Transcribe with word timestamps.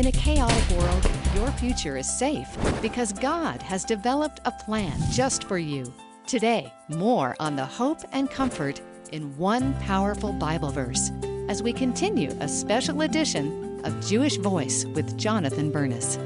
In 0.00 0.06
a 0.06 0.12
chaotic 0.12 0.78
world, 0.78 1.10
your 1.34 1.50
future 1.58 1.98
is 1.98 2.08
safe 2.08 2.48
because 2.80 3.12
God 3.12 3.60
has 3.60 3.84
developed 3.84 4.40
a 4.46 4.50
plan 4.50 4.98
just 5.12 5.44
for 5.44 5.58
you. 5.58 5.92
Today, 6.26 6.72
more 6.88 7.36
on 7.38 7.54
the 7.54 7.66
hope 7.66 7.98
and 8.12 8.30
comfort 8.30 8.80
in 9.12 9.36
one 9.36 9.74
powerful 9.80 10.32
Bible 10.32 10.70
verse 10.70 11.10
as 11.50 11.62
we 11.62 11.74
continue 11.74 12.30
a 12.40 12.48
special 12.48 13.02
edition 13.02 13.84
of 13.84 14.06
Jewish 14.06 14.38
Voice 14.38 14.86
with 14.86 15.18
Jonathan 15.18 15.70
Bernis. 15.70 16.16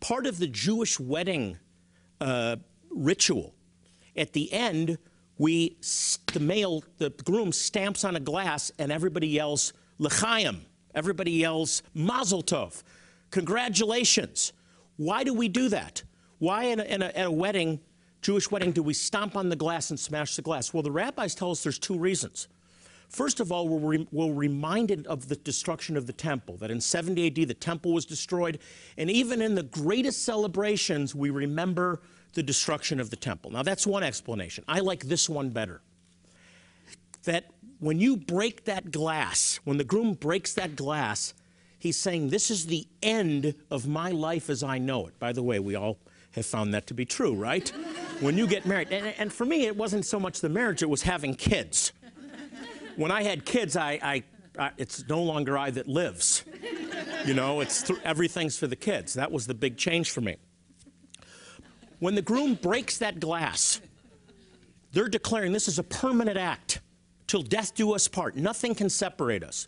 Part 0.00 0.26
of 0.26 0.38
the 0.38 0.48
Jewish 0.48 1.00
wedding 1.00 1.56
uh, 2.20 2.56
ritual, 2.90 3.54
at 4.14 4.34
the 4.34 4.52
end, 4.52 4.98
we 5.38 5.76
the 6.32 6.40
male, 6.40 6.84
the 6.98 7.10
groom 7.10 7.52
stamps 7.52 8.04
on 8.04 8.16
a 8.16 8.20
glass, 8.20 8.70
and 8.78 8.90
everybody 8.90 9.28
yells 9.28 9.72
"L'chaim." 9.98 10.66
Everybody 10.94 11.32
yells 11.32 11.82
"Mazel 11.92 12.42
Tov," 12.42 12.82
congratulations. 13.30 14.52
Why 14.96 15.24
do 15.24 15.34
we 15.34 15.48
do 15.48 15.68
that? 15.68 16.02
Why 16.38 16.64
in 16.64 16.80
a, 16.80 16.84
in 16.84 17.02
a, 17.02 17.12
a 17.16 17.30
wedding, 17.30 17.80
Jewish 18.22 18.50
wedding, 18.50 18.72
do 18.72 18.82
we 18.82 18.94
stomp 18.94 19.36
on 19.36 19.48
the 19.48 19.56
glass 19.56 19.90
and 19.90 20.00
smash 20.00 20.36
the 20.36 20.42
glass? 20.42 20.72
Well, 20.72 20.82
the 20.82 20.90
rabbis 20.90 21.34
tell 21.34 21.50
us 21.50 21.62
there's 21.62 21.78
two 21.78 21.98
reasons. 21.98 22.48
First 23.08 23.40
of 23.40 23.52
all, 23.52 23.68
we're, 23.68 23.98
re- 23.98 24.08
we're, 24.10 24.32
reminded 24.32 25.06
of 25.06 25.28
the 25.28 25.36
destruction 25.36 25.96
of 25.96 26.06
the 26.06 26.12
temple, 26.12 26.56
that 26.56 26.70
in 26.70 26.80
70 26.80 27.26
AD 27.26 27.48
the 27.48 27.54
temple 27.54 27.92
was 27.92 28.04
destroyed. 28.04 28.58
And 28.98 29.10
even 29.10 29.40
in 29.40 29.54
the 29.54 29.62
greatest 29.62 30.24
celebrations, 30.24 31.14
we 31.14 31.30
remember 31.30 32.00
the 32.36 32.42
destruction 32.42 33.00
of 33.00 33.10
the 33.10 33.16
temple. 33.16 33.50
Now, 33.50 33.64
that's 33.64 33.86
one 33.86 34.04
explanation. 34.04 34.62
I 34.68 34.80
like 34.80 35.06
this 35.06 35.28
one 35.28 35.50
better. 35.50 35.80
That 37.24 37.46
when 37.80 37.98
you 37.98 38.16
break 38.16 38.66
that 38.66 38.92
glass, 38.92 39.58
when 39.64 39.78
the 39.78 39.84
groom 39.84 40.12
breaks 40.12 40.52
that 40.54 40.76
glass, 40.76 41.34
he's 41.78 41.98
saying, 41.98 42.28
This 42.28 42.50
is 42.50 42.66
the 42.66 42.86
end 43.02 43.54
of 43.70 43.88
my 43.88 44.10
life 44.10 44.48
as 44.48 44.62
I 44.62 44.78
know 44.78 45.06
it. 45.06 45.18
By 45.18 45.32
the 45.32 45.42
way, 45.42 45.58
we 45.58 45.74
all 45.74 45.98
have 46.32 46.46
found 46.46 46.74
that 46.74 46.86
to 46.88 46.94
be 46.94 47.06
true, 47.06 47.34
right? 47.34 47.68
when 48.20 48.36
you 48.36 48.46
get 48.46 48.66
married. 48.66 48.92
And, 48.92 49.14
and, 49.18 49.32
for 49.32 49.46
me, 49.46 49.64
it 49.64 49.76
wasn't 49.76 50.04
so 50.04 50.20
much 50.20 50.40
the 50.40 50.50
marriage, 50.50 50.82
it 50.82 50.90
was 50.90 51.02
having 51.02 51.34
kids. 51.34 51.92
When 52.96 53.10
I 53.10 53.22
had 53.22 53.46
kids, 53.46 53.76
I, 53.76 53.98
I, 54.02 54.22
I 54.58 54.70
it's 54.76 55.08
no 55.08 55.22
longer 55.22 55.56
I 55.56 55.70
that 55.70 55.88
lives. 55.88 56.44
You 57.24 57.34
know, 57.34 57.60
it's 57.60 57.82
th- 57.82 57.98
everything's 58.04 58.58
for 58.58 58.66
the 58.66 58.76
kids. 58.76 59.14
That 59.14 59.32
was 59.32 59.46
the 59.46 59.54
big 59.54 59.76
change 59.78 60.10
for 60.10 60.20
me. 60.20 60.36
When 61.98 62.14
the 62.14 62.22
groom 62.22 62.54
breaks 62.54 62.98
that 62.98 63.20
glass, 63.20 63.80
they're 64.92 65.08
declaring 65.08 65.52
this 65.52 65.68
is 65.68 65.78
a 65.78 65.82
permanent 65.82 66.36
act. 66.36 66.80
Till 67.26 67.42
death 67.42 67.74
do 67.74 67.92
us 67.92 68.06
part. 68.06 68.36
Nothing 68.36 68.74
can 68.74 68.88
separate 68.88 69.42
us. 69.42 69.66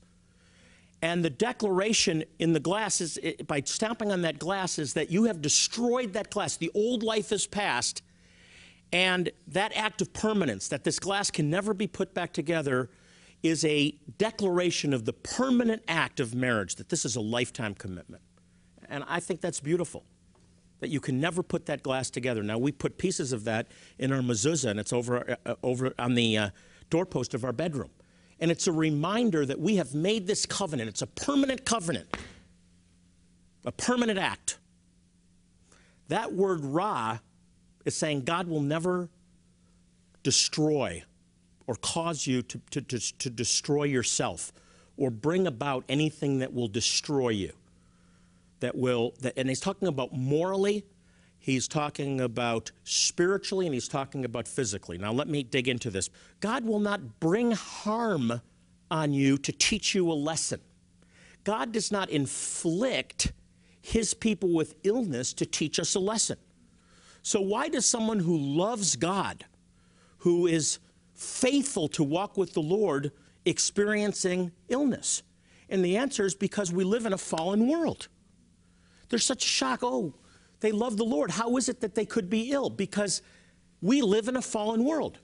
And 1.02 1.24
the 1.24 1.30
declaration 1.30 2.24
in 2.38 2.52
the 2.52 2.60
glass 2.60 3.00
is, 3.00 3.18
by 3.46 3.62
stamping 3.64 4.12
on 4.12 4.22
that 4.22 4.38
glass, 4.38 4.78
is 4.78 4.94
that 4.94 5.10
you 5.10 5.24
have 5.24 5.42
destroyed 5.42 6.12
that 6.12 6.30
glass. 6.30 6.56
The 6.56 6.70
old 6.74 7.02
life 7.02 7.32
is 7.32 7.46
past. 7.46 8.02
And 8.92 9.30
that 9.48 9.72
act 9.76 10.00
of 10.00 10.12
permanence, 10.12 10.68
that 10.68 10.84
this 10.84 10.98
glass 10.98 11.30
can 11.30 11.50
never 11.50 11.74
be 11.74 11.86
put 11.86 12.14
back 12.14 12.32
together, 12.32 12.90
is 13.42 13.64
a 13.64 13.94
declaration 14.18 14.92
of 14.92 15.04
the 15.04 15.12
permanent 15.12 15.82
act 15.88 16.20
of 16.20 16.34
marriage, 16.34 16.76
that 16.76 16.88
this 16.88 17.04
is 17.04 17.16
a 17.16 17.20
lifetime 17.20 17.74
commitment. 17.74 18.22
And 18.88 19.04
I 19.08 19.20
think 19.20 19.40
that's 19.40 19.60
beautiful, 19.60 20.04
that 20.80 20.90
you 20.90 21.00
can 21.00 21.20
never 21.20 21.42
put 21.42 21.66
that 21.66 21.82
glass 21.82 22.10
together. 22.10 22.42
Now, 22.42 22.58
we 22.58 22.72
put 22.72 22.98
pieces 22.98 23.32
of 23.32 23.44
that 23.44 23.68
in 23.98 24.12
our 24.12 24.20
mezuzah, 24.20 24.70
and 24.70 24.80
it's 24.80 24.92
over, 24.92 25.36
uh, 25.44 25.54
over 25.62 25.92
on 25.98 26.14
the 26.14 26.38
uh, 26.38 26.50
doorpost 26.90 27.34
of 27.34 27.44
our 27.44 27.52
bedroom. 27.52 27.90
And 28.40 28.50
it's 28.50 28.66
a 28.66 28.72
reminder 28.72 29.44
that 29.44 29.58
we 29.58 29.76
have 29.76 29.94
made 29.94 30.26
this 30.26 30.46
covenant. 30.46 30.88
It's 30.88 31.02
a 31.02 31.06
permanent 31.06 31.64
covenant, 31.64 32.16
a 33.64 33.72
permanent 33.72 34.18
act. 34.18 34.58
That 36.08 36.32
word 36.32 36.64
ra 36.64 37.18
is 37.84 37.96
saying 37.96 38.24
God 38.24 38.46
will 38.48 38.60
never 38.60 39.08
destroy 40.22 41.02
or 41.66 41.74
cause 41.74 42.26
you 42.26 42.42
to, 42.42 42.60
to, 42.70 42.80
to, 42.80 43.18
to 43.18 43.30
destroy 43.30 43.84
yourself 43.84 44.52
or 44.96 45.10
bring 45.10 45.46
about 45.46 45.84
anything 45.88 46.38
that 46.38 46.52
will 46.52 46.68
destroy 46.68 47.30
you. 47.30 47.52
That 48.60 48.76
will, 48.76 49.14
that, 49.20 49.34
and 49.36 49.48
he's 49.48 49.60
talking 49.60 49.88
about 49.88 50.12
morally, 50.12 50.84
he's 51.38 51.68
talking 51.68 52.20
about 52.20 52.72
spiritually, 52.84 53.66
and 53.66 53.74
he's 53.74 53.88
talking 53.88 54.24
about 54.24 54.48
physically. 54.48 54.98
Now, 54.98 55.12
let 55.12 55.28
me 55.28 55.42
dig 55.42 55.68
into 55.68 55.90
this. 55.90 56.10
God 56.40 56.64
will 56.64 56.80
not 56.80 57.20
bring 57.20 57.52
harm 57.52 58.40
on 58.90 59.12
you 59.12 59.38
to 59.38 59.52
teach 59.52 59.94
you 59.94 60.10
a 60.10 60.14
lesson. 60.14 60.60
God 61.44 61.72
does 61.72 61.92
not 61.92 62.10
inflict 62.10 63.32
his 63.80 64.12
people 64.12 64.52
with 64.52 64.74
illness 64.82 65.32
to 65.34 65.46
teach 65.46 65.78
us 65.78 65.94
a 65.94 66.00
lesson. 66.00 66.36
So, 67.22 67.40
why 67.40 67.68
does 67.68 67.86
someone 67.86 68.18
who 68.18 68.36
loves 68.36 68.96
God, 68.96 69.44
who 70.18 70.46
is 70.46 70.78
faithful 71.14 71.88
to 71.88 72.02
walk 72.02 72.36
with 72.36 72.54
the 72.54 72.62
Lord, 72.62 73.12
experiencing 73.44 74.52
illness? 74.68 75.22
And 75.68 75.84
the 75.84 75.96
answer 75.96 76.24
is 76.24 76.34
because 76.34 76.72
we 76.72 76.84
live 76.84 77.06
in 77.06 77.12
a 77.12 77.18
fallen 77.18 77.68
world. 77.68 78.08
There's 79.08 79.24
such 79.24 79.44
a 79.44 79.48
shock. 79.48 79.80
Oh, 79.82 80.14
they 80.60 80.72
love 80.72 80.96
the 80.96 81.04
Lord. 81.04 81.30
How 81.30 81.56
is 81.56 81.68
it 81.68 81.80
that 81.80 81.94
they 81.94 82.04
could 82.04 82.28
be 82.28 82.50
ill? 82.52 82.70
Because 82.70 83.22
we 83.80 84.02
live 84.02 84.28
in 84.28 84.36
a 84.36 84.42
fallen 84.42 84.84
world. 84.84 85.18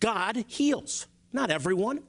God 0.00 0.44
heals. 0.48 1.06
Not 1.32 1.50
everyone, 1.50 2.00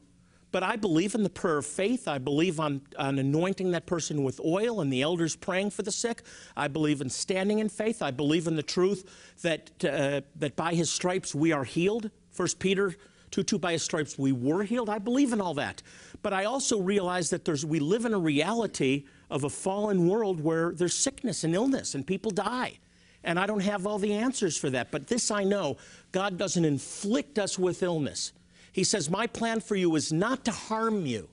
but 0.51 0.63
I 0.63 0.75
believe 0.75 1.15
in 1.15 1.23
the 1.23 1.29
prayer 1.29 1.57
of 1.57 1.65
faith. 1.65 2.07
I 2.07 2.17
believe 2.17 2.59
on, 2.59 2.81
on 2.97 3.17
anointing 3.17 3.71
that 3.71 3.85
person 3.85 4.23
with 4.23 4.39
oil 4.41 4.81
and 4.81 4.91
the 4.91 5.01
elders 5.01 5.35
praying 5.35 5.69
for 5.69 5.81
the 5.81 5.91
sick. 5.91 6.23
I 6.57 6.67
believe 6.67 7.01
in 7.01 7.09
standing 7.09 7.59
in 7.59 7.69
faith. 7.69 8.01
I 8.01 8.11
believe 8.11 8.47
in 8.47 8.55
the 8.55 8.63
truth 8.63 9.09
that, 9.41 9.71
uh, 9.83 10.21
that 10.35 10.55
by 10.55 10.73
his 10.73 10.89
stripes 10.89 11.33
we 11.33 11.51
are 11.51 11.63
healed. 11.63 12.11
1 12.35 12.47
Peter 12.59 12.95
2 13.31 13.43
2, 13.43 13.57
by 13.57 13.71
his 13.71 13.83
stripes 13.83 14.17
we 14.17 14.31
were 14.31 14.63
healed. 14.63 14.89
I 14.89 14.99
believe 14.99 15.33
in 15.33 15.41
all 15.41 15.55
that. 15.55 15.81
But 16.23 16.33
I 16.33 16.45
also 16.45 16.79
realize 16.79 17.29
that 17.29 17.45
there's, 17.45 17.65
we 17.65 17.79
live 17.79 18.05
in 18.05 18.13
a 18.13 18.19
reality 18.19 19.03
of 19.29 19.43
a 19.43 19.49
fallen 19.49 20.07
world 20.07 20.39
where 20.39 20.71
there's 20.71 20.95
sickness 20.95 21.43
and 21.43 21.53
illness 21.53 21.93
and 21.93 22.07
people 22.07 22.31
die. 22.31 22.79
And 23.25 23.37
I 23.37 23.45
don't 23.45 23.61
have 23.61 23.85
all 23.85 23.99
the 23.99 24.13
answers 24.13 24.57
for 24.57 24.69
that. 24.69 24.89
But 24.89 25.07
this 25.07 25.29
I 25.29 25.43
know 25.43 25.77
God 26.11 26.37
doesn't 26.37 26.65
inflict 26.65 27.37
us 27.37 27.59
with 27.59 27.83
illness. 27.83 28.31
He 28.71 28.83
says, 28.83 29.09
My 29.09 29.27
plan 29.27 29.59
for 29.59 29.75
you 29.75 29.95
is 29.95 30.11
not 30.11 30.43
to 30.45 30.51
harm 30.51 31.05
you, 31.05 31.29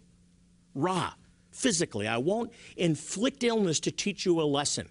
ra, 0.74 1.14
physically. 1.52 2.06
I 2.06 2.18
won't 2.18 2.52
inflict 2.76 3.42
illness 3.44 3.80
to 3.80 3.90
teach 3.90 4.26
you 4.26 4.40
a 4.40 4.42
lesson. 4.42 4.88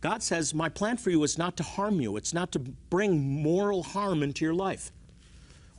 God 0.00 0.22
says, 0.22 0.52
My 0.52 0.68
plan 0.68 0.96
for 0.96 1.10
you 1.10 1.22
is 1.24 1.38
not 1.38 1.56
to 1.56 1.62
harm 1.62 2.00
you, 2.00 2.16
it's 2.16 2.34
not 2.34 2.52
to 2.52 2.58
bring 2.58 3.42
moral 3.42 3.82
harm 3.82 4.22
into 4.22 4.44
your 4.44 4.54
life. 4.54 4.92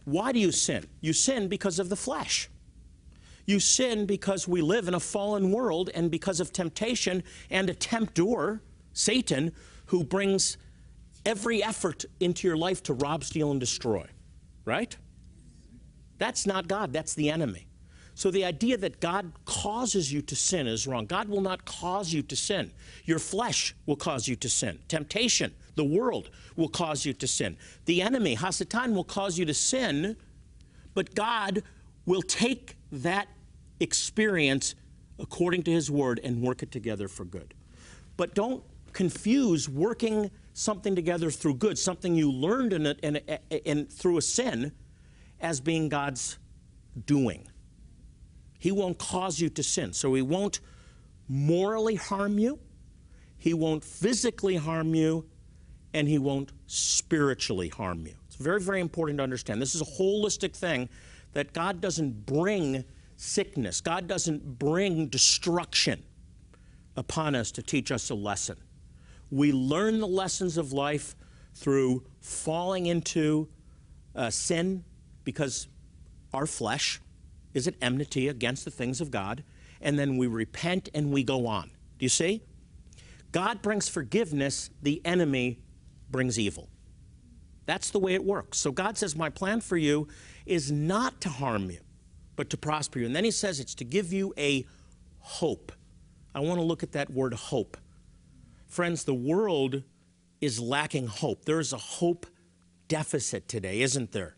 Why 0.06 0.32
do 0.32 0.40
you 0.40 0.52
sin? 0.52 0.86
You 1.02 1.14
sin 1.14 1.48
because 1.48 1.78
of 1.78 1.90
the 1.90 1.96
flesh. 1.96 2.50
You 3.50 3.60
sin 3.60 4.06
because 4.06 4.48
we 4.48 4.62
live 4.62 4.88
in 4.88 4.94
a 4.94 5.00
fallen 5.00 5.52
world 5.52 5.90
and 5.96 6.12
because 6.12 6.40
of 6.40 6.54
temptation 6.54 7.24
and 7.50 7.68
a 7.68 7.74
tempter, 7.74 8.62
Satan, 8.94 9.54
who 9.88 10.04
brings 10.04 10.60
every 11.26 11.64
effort 11.64 12.06
into 12.20 12.48
your 12.48 12.58
life 12.58 12.84
to 12.84 12.94
rob, 12.94 13.24
steal, 13.24 13.50
and 13.50 13.60
destroy. 13.60 14.06
Right? 14.66 14.96
That's 16.20 16.46
not 16.46 16.68
God, 16.68 16.94
that's 16.94 17.16
the 17.16 17.32
enemy. 17.32 17.66
So 18.14 18.30
the 18.30 18.46
idea 18.46 18.78
that 18.78 19.00
God 19.00 19.32
causes 19.46 20.14
you 20.14 20.22
to 20.22 20.36
sin 20.36 20.68
is 20.68 20.86
wrong. 20.86 21.08
God 21.08 21.28
will 21.28 21.42
not 21.42 21.66
cause 21.66 22.14
you 22.14 22.22
to 22.22 22.36
sin. 22.36 22.72
Your 23.06 23.18
flesh 23.18 23.74
will 23.88 23.96
cause 23.96 24.28
you 24.28 24.36
to 24.36 24.48
sin. 24.48 24.78
Temptation, 24.88 25.56
the 25.74 25.84
world, 25.84 26.30
will 26.56 26.70
cause 26.70 27.04
you 27.04 27.14
to 27.14 27.26
sin. 27.26 27.58
The 27.86 28.04
enemy, 28.04 28.36
Hasatan, 28.36 28.94
will 28.94 29.04
cause 29.04 29.40
you 29.40 29.46
to 29.46 29.56
sin, 29.56 30.18
but 30.94 31.16
God 31.16 31.64
will 32.06 32.22
take 32.22 32.76
that 32.92 33.28
experience 33.80 34.76
according 35.20 35.64
to 35.64 35.72
his 35.72 35.92
word 35.92 36.20
and 36.24 36.42
work 36.42 36.64
it 36.64 36.72
together 36.72 37.08
for 37.08 37.26
good. 37.26 37.54
But 38.18 38.34
don't 38.34 38.64
confuse 38.94 39.70
working 39.70 40.32
something 40.54 40.96
together 40.96 41.32
through 41.32 41.56
good, 41.56 41.78
something 41.78 42.16
you 42.16 42.32
learned 42.32 42.74
in, 42.74 42.86
a, 42.86 42.96
in, 43.02 43.16
in 43.66 43.86
through 43.86 44.18
a 44.18 44.22
sin, 44.22 44.72
as 45.40 45.62
being 45.62 45.88
God's 45.88 46.38
doing. 47.06 47.48
He 48.58 48.72
won't 48.72 48.98
cause 48.98 49.40
you 49.40 49.50
to 49.50 49.64
sin. 49.64 49.94
So 49.94 50.14
He 50.14 50.22
won't 50.22 50.60
morally 51.28 51.96
harm 51.96 52.38
you, 52.40 52.60
He 53.38 53.54
won't 53.54 53.84
physically 53.84 54.58
harm 54.58 54.94
you, 54.94 55.26
and 55.94 56.08
He 56.08 56.18
won't 56.18 56.52
spiritually 56.68 57.70
harm 57.70 58.06
you. 58.06 58.16
It's 58.28 58.36
very, 58.36 58.60
very 58.60 58.82
important 58.82 59.18
to 59.20 59.24
understand. 59.24 59.62
This 59.62 59.76
is 59.76 59.82
a 59.82 59.86
holistic 59.86 60.54
thing 60.54 60.90
that 61.34 61.54
God 61.54 61.80
doesn't 61.80 62.26
bring 62.26 62.84
sickness, 63.20 63.82
God 63.82 64.08
doesn't 64.08 64.60
bring 64.60 65.08
destruction 65.08 66.04
upon 66.96 67.36
us 67.36 67.52
to 67.52 67.62
teach 67.62 67.92
us 67.92 68.10
a 68.10 68.16
lesson. 68.16 68.58
We 69.32 69.52
learn 69.52 70.00
the 70.00 70.08
lessons 70.08 70.58
of 70.58 70.74
life 70.74 71.16
through 71.54 72.04
falling 72.22 72.86
into 72.86 73.50
uh, 74.16 74.30
sin 74.30 74.84
because 75.24 75.68
our 76.34 76.46
flesh, 76.46 77.02
is 77.54 77.68
at 77.68 77.76
enmity 77.82 78.28
against 78.28 78.66
the 78.66 78.72
things 78.72 79.02
of 79.02 79.12
God, 79.12 79.44
and 79.82 79.98
then 79.98 80.18
we 80.18 80.28
repent 80.28 80.90
and 80.94 81.12
we 81.12 81.24
go 81.24 81.48
on. 81.48 81.72
Do 81.98 82.06
you 82.06 82.10
see? 82.10 82.42
God 83.32 83.62
brings 83.62 83.88
forgiveness, 83.88 84.70
the 84.82 85.02
enemy 85.06 85.60
brings 86.10 86.40
evil. 86.40 86.70
That's 87.66 87.92
the 87.92 88.00
way 88.00 88.14
it 88.14 88.24
works. 88.24 88.58
So 88.58 88.72
God 88.72 88.98
says, 88.98 89.16
My 89.16 89.30
plan 89.30 89.62
for 89.62 89.78
you 89.78 90.08
is 90.46 90.72
not 90.72 91.22
to 91.22 91.30
harm 91.30 91.70
you, 91.70 91.80
but 92.40 92.50
to 92.50 92.56
prosper 92.56 93.00
you. 93.00 93.06
And 93.06 93.14
then 93.14 93.26
he 93.26 93.32
says 93.32 93.60
it's 93.60 93.76
to 93.76 93.84
give 93.84 94.14
you 94.14 94.34
a 94.38 94.66
hope. 95.20 95.74
I 96.34 96.40
want 96.40 96.58
to 96.58 96.64
look 96.64 96.84
at 96.84 96.94
that 96.94 97.10
word 97.10 97.34
hope. 97.34 97.76
Friends, 98.66 99.04
the 99.04 99.14
world 99.14 99.84
is 100.40 100.58
lacking 100.58 101.08
hope. 101.08 101.44
There 101.44 101.60
is 101.60 101.74
a 101.74 101.78
hope 101.78 102.26
deficit 102.88 103.50
today, 103.50 103.82
isn't 103.82 104.14
there? 104.14 104.38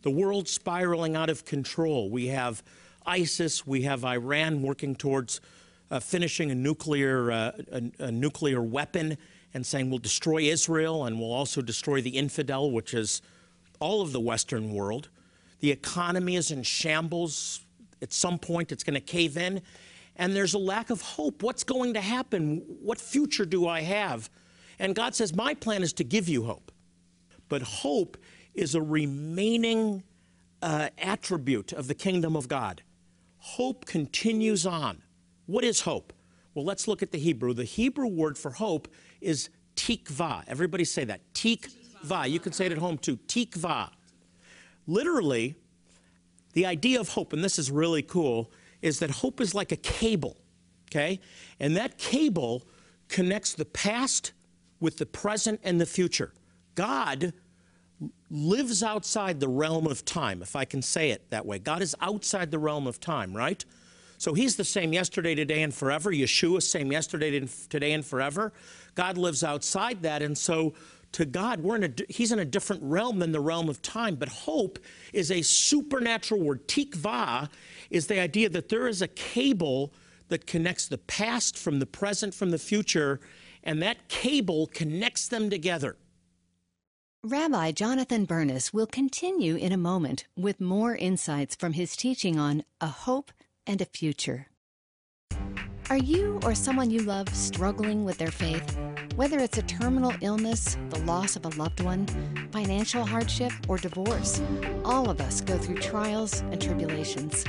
The 0.00 0.10
world's 0.10 0.52
spiraling 0.52 1.16
out 1.16 1.28
of 1.28 1.44
control. 1.44 2.08
We 2.08 2.28
have 2.28 2.62
ISIS, 3.04 3.66
we 3.66 3.82
have 3.82 4.06
Iran 4.06 4.62
working 4.62 4.96
towards 4.96 5.42
uh, 5.90 6.00
finishing 6.00 6.50
a 6.50 6.54
nuclear, 6.54 7.30
uh, 7.30 7.52
a, 7.70 8.04
a 8.04 8.10
nuclear 8.10 8.62
weapon 8.62 9.18
and 9.52 9.66
saying 9.66 9.90
we'll 9.90 9.98
destroy 9.98 10.44
Israel 10.44 11.04
and 11.04 11.20
we'll 11.20 11.34
also 11.34 11.60
destroy 11.60 12.00
the 12.00 12.16
infidel, 12.16 12.70
which 12.70 12.94
is 12.94 13.20
all 13.80 14.00
of 14.00 14.12
the 14.12 14.20
Western 14.20 14.72
world. 14.72 15.10
The 15.60 15.70
economy 15.70 16.36
is 16.36 16.50
in 16.50 16.62
shambles. 16.62 17.60
At 18.02 18.12
some 18.12 18.38
point, 18.38 18.72
it's 18.72 18.84
going 18.84 18.94
to 18.94 19.00
cave 19.00 19.36
in. 19.36 19.62
And 20.16 20.34
there's 20.34 20.54
a 20.54 20.58
lack 20.58 20.90
of 20.90 21.00
hope. 21.00 21.42
What's 21.42 21.64
going 21.64 21.94
to 21.94 22.00
happen? 22.00 22.62
What 22.82 23.00
future 23.00 23.44
do 23.44 23.66
I 23.66 23.80
have? 23.80 24.30
And 24.78 24.94
God 24.94 25.14
says, 25.14 25.34
My 25.34 25.54
plan 25.54 25.82
is 25.82 25.92
to 25.94 26.04
give 26.04 26.28
you 26.28 26.44
hope. 26.44 26.70
But 27.48 27.62
hope 27.62 28.16
is 28.54 28.74
a 28.74 28.82
remaining 28.82 30.02
uh, 30.62 30.88
attribute 30.98 31.72
of 31.72 31.88
the 31.88 31.94
kingdom 31.94 32.36
of 32.36 32.48
God. 32.48 32.82
Hope 33.38 33.84
continues 33.84 34.66
on. 34.66 35.02
What 35.46 35.64
is 35.64 35.82
hope? 35.82 36.12
Well, 36.54 36.64
let's 36.64 36.88
look 36.88 37.02
at 37.02 37.10
the 37.10 37.18
Hebrew. 37.18 37.52
The 37.52 37.64
Hebrew 37.64 38.06
word 38.06 38.38
for 38.38 38.50
hope 38.50 38.88
is 39.20 39.50
tikva. 39.76 40.44
Everybody 40.46 40.84
say 40.84 41.04
that. 41.04 41.20
Tikva. 41.34 42.30
You 42.30 42.40
can 42.40 42.52
say 42.52 42.66
it 42.66 42.72
at 42.72 42.78
home 42.78 42.96
too. 42.96 43.16
Tikva. 43.16 43.90
Literally, 44.86 45.56
the 46.52 46.66
idea 46.66 47.00
of 47.00 47.10
hope, 47.10 47.32
and 47.32 47.42
this 47.42 47.58
is 47.58 47.70
really 47.70 48.02
cool, 48.02 48.52
is 48.82 48.98
that 48.98 49.10
hope 49.10 49.40
is 49.40 49.54
like 49.54 49.72
a 49.72 49.76
cable, 49.76 50.36
okay? 50.90 51.20
And 51.58 51.76
that 51.76 51.98
cable 51.98 52.62
connects 53.08 53.54
the 53.54 53.64
past 53.64 54.32
with 54.80 54.98
the 54.98 55.06
present 55.06 55.60
and 55.64 55.80
the 55.80 55.86
future. 55.86 56.32
God 56.74 57.32
lives 58.30 58.82
outside 58.82 59.40
the 59.40 59.48
realm 59.48 59.86
of 59.86 60.04
time, 60.04 60.42
if 60.42 60.56
I 60.56 60.64
can 60.64 60.82
say 60.82 61.10
it 61.10 61.30
that 61.30 61.46
way. 61.46 61.58
God 61.58 61.82
is 61.82 61.94
outside 62.00 62.50
the 62.50 62.58
realm 62.58 62.86
of 62.86 63.00
time, 63.00 63.34
right? 63.34 63.64
So 64.18 64.34
he's 64.34 64.56
the 64.56 64.64
same 64.64 64.92
yesterday, 64.92 65.34
today, 65.34 65.62
and 65.62 65.74
forever. 65.74 66.10
Yeshua, 66.10 66.62
same 66.62 66.92
yesterday, 66.92 67.46
today, 67.68 67.92
and 67.92 68.04
forever. 68.04 68.52
God 68.94 69.18
lives 69.18 69.42
outside 69.42 70.02
that. 70.02 70.22
And 70.22 70.36
so 70.36 70.74
to 71.14 71.24
God, 71.24 71.60
we're 71.60 71.76
in 71.76 71.84
a, 71.84 71.92
he's 72.08 72.32
in 72.32 72.38
a 72.38 72.44
different 72.44 72.82
realm 72.82 73.18
than 73.18 73.32
the 73.32 73.40
realm 73.40 73.68
of 73.68 73.82
time. 73.82 74.16
But 74.16 74.28
hope 74.28 74.78
is 75.12 75.30
a 75.30 75.42
supernatural 75.42 76.40
word. 76.40 76.68
Tikva 76.68 77.48
is 77.90 78.06
the 78.06 78.20
idea 78.20 78.48
that 78.50 78.68
there 78.68 78.86
is 78.86 79.00
a 79.00 79.08
cable 79.08 79.92
that 80.28 80.46
connects 80.46 80.88
the 80.88 80.98
past 80.98 81.56
from 81.56 81.78
the 81.78 81.86
present 81.86 82.34
from 82.34 82.50
the 82.50 82.58
future, 82.58 83.20
and 83.62 83.82
that 83.82 84.08
cable 84.08 84.66
connects 84.66 85.28
them 85.28 85.50
together. 85.50 85.96
Rabbi 87.22 87.72
Jonathan 87.72 88.26
Bernis 88.26 88.72
will 88.74 88.86
continue 88.86 89.56
in 89.56 89.72
a 89.72 89.78
moment 89.78 90.26
with 90.36 90.60
more 90.60 90.94
insights 90.94 91.54
from 91.54 91.72
his 91.72 91.96
teaching 91.96 92.38
on 92.38 92.64
a 92.80 92.88
hope 92.88 93.32
and 93.66 93.80
a 93.80 93.86
future. 93.86 94.48
Are 95.90 95.98
you 95.98 96.40
or 96.44 96.54
someone 96.54 96.90
you 96.90 97.00
love 97.00 97.28
struggling 97.28 98.04
with 98.04 98.16
their 98.16 98.30
faith? 98.30 98.78
Whether 99.16 99.38
it's 99.38 99.58
a 99.58 99.62
terminal 99.62 100.14
illness, 100.22 100.78
the 100.88 101.00
loss 101.00 101.36
of 101.36 101.44
a 101.44 101.50
loved 101.50 101.82
one, 101.82 102.06
financial 102.50 103.04
hardship, 103.04 103.52
or 103.68 103.76
divorce, 103.76 104.42
all 104.84 105.10
of 105.10 105.20
us 105.20 105.42
go 105.42 105.58
through 105.58 105.76
trials 105.76 106.40
and 106.50 106.60
tribulations. 106.60 107.44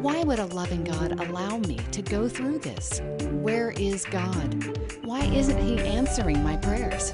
Why 0.00 0.22
would 0.22 0.38
a 0.38 0.46
loving 0.46 0.84
God 0.84 1.20
allow 1.20 1.58
me 1.58 1.78
to 1.90 2.00
go 2.00 2.28
through 2.28 2.60
this? 2.60 3.00
Where 3.32 3.72
is 3.72 4.04
God? 4.04 4.64
Why 5.02 5.24
isn't 5.24 5.60
He 5.60 5.78
answering 5.80 6.44
my 6.44 6.56
prayers? 6.58 7.12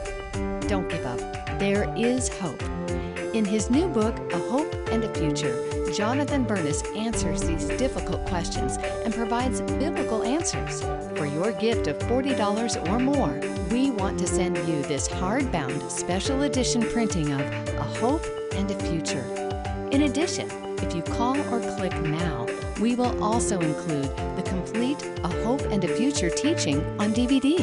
Don't 0.69 0.89
give 0.89 1.07
up. 1.07 1.19
There 1.59 1.93
is 1.97 2.29
hope. 2.29 2.63
In 3.35 3.45
his 3.45 3.71
new 3.71 3.89
book, 3.89 4.17
A 4.33 4.39
Hope 4.51 4.73
and 4.91 5.05
a 5.05 5.15
Future, 5.15 5.55
Jonathan 5.97 6.45
Bernis 6.45 6.83
answers 6.95 7.41
these 7.41 7.65
difficult 7.79 8.23
questions 8.27 8.77
and 9.07 9.15
provides 9.15 9.63
biblical 9.63 10.23
answers. 10.25 10.83
For 11.17 11.25
your 11.25 11.53
gift 11.53 11.87
of 11.87 11.99
$40 12.01 12.87
or 12.91 12.99
more, 12.99 13.41
we 13.71 13.91
want 13.93 14.19
to 14.19 14.27
send 14.27 14.59
you 14.69 14.83
this 14.83 15.09
hardbound 15.09 15.91
special 15.91 16.43
edition 16.43 16.83
printing 16.83 17.33
of 17.33 17.41
A 17.41 17.83
Hope 17.83 18.27
and 18.53 18.71
a 18.71 18.75
Future. 18.91 19.25
In 19.91 20.03
addition, 20.03 20.51
if 20.83 20.95
you 20.95 21.01
call 21.01 21.39
or 21.51 21.61
click 21.79 21.99
now, 22.03 22.47
we 22.79 22.95
will 22.95 23.25
also 23.25 23.59
include 23.59 24.15
the 24.37 24.45
complete 24.45 25.03
A 25.25 25.29
Hope 25.45 25.63
and 25.63 25.83
a 25.83 25.89
Future 25.89 26.29
teaching 26.29 26.85
on 27.01 27.15
DVD. 27.15 27.61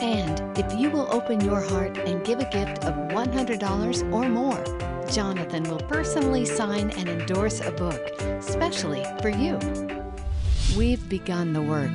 And 0.00 0.58
if 0.58 0.80
you 0.80 0.88
will 0.88 1.06
open 1.12 1.38
your 1.42 1.60
heart 1.60 1.98
and 1.98 2.24
give 2.24 2.40
a 2.40 2.48
gift 2.48 2.86
of 2.86 2.94
$100 3.12 4.10
or 4.10 4.26
more, 4.26 4.91
Jonathan 5.12 5.64
will 5.64 5.78
personally 5.80 6.46
sign 6.46 6.90
and 6.92 7.06
endorse 7.06 7.60
a 7.60 7.70
book, 7.70 8.00
specially 8.40 9.04
for 9.20 9.28
you. 9.28 9.58
We've 10.74 11.06
begun 11.06 11.52
the 11.52 11.60
work, 11.60 11.90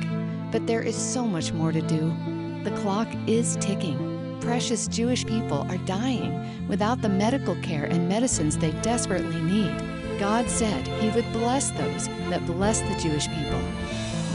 but 0.52 0.68
there 0.68 0.82
is 0.82 0.94
so 0.94 1.26
much 1.26 1.52
more 1.52 1.72
to 1.72 1.82
do. 1.82 2.14
The 2.62 2.70
clock 2.76 3.08
is 3.26 3.56
ticking. 3.56 4.38
Precious 4.40 4.86
Jewish 4.86 5.26
people 5.26 5.66
are 5.68 5.78
dying 5.78 6.68
without 6.68 7.02
the 7.02 7.08
medical 7.08 7.56
care 7.56 7.86
and 7.86 8.08
medicines 8.08 8.56
they 8.56 8.70
desperately 8.82 9.40
need. 9.40 9.76
God 10.20 10.48
said 10.48 10.86
He 10.86 11.10
would 11.10 11.30
bless 11.32 11.72
those 11.72 12.06
that 12.30 12.46
bless 12.46 12.82
the 12.82 12.96
Jewish 13.00 13.26
people. 13.26 13.60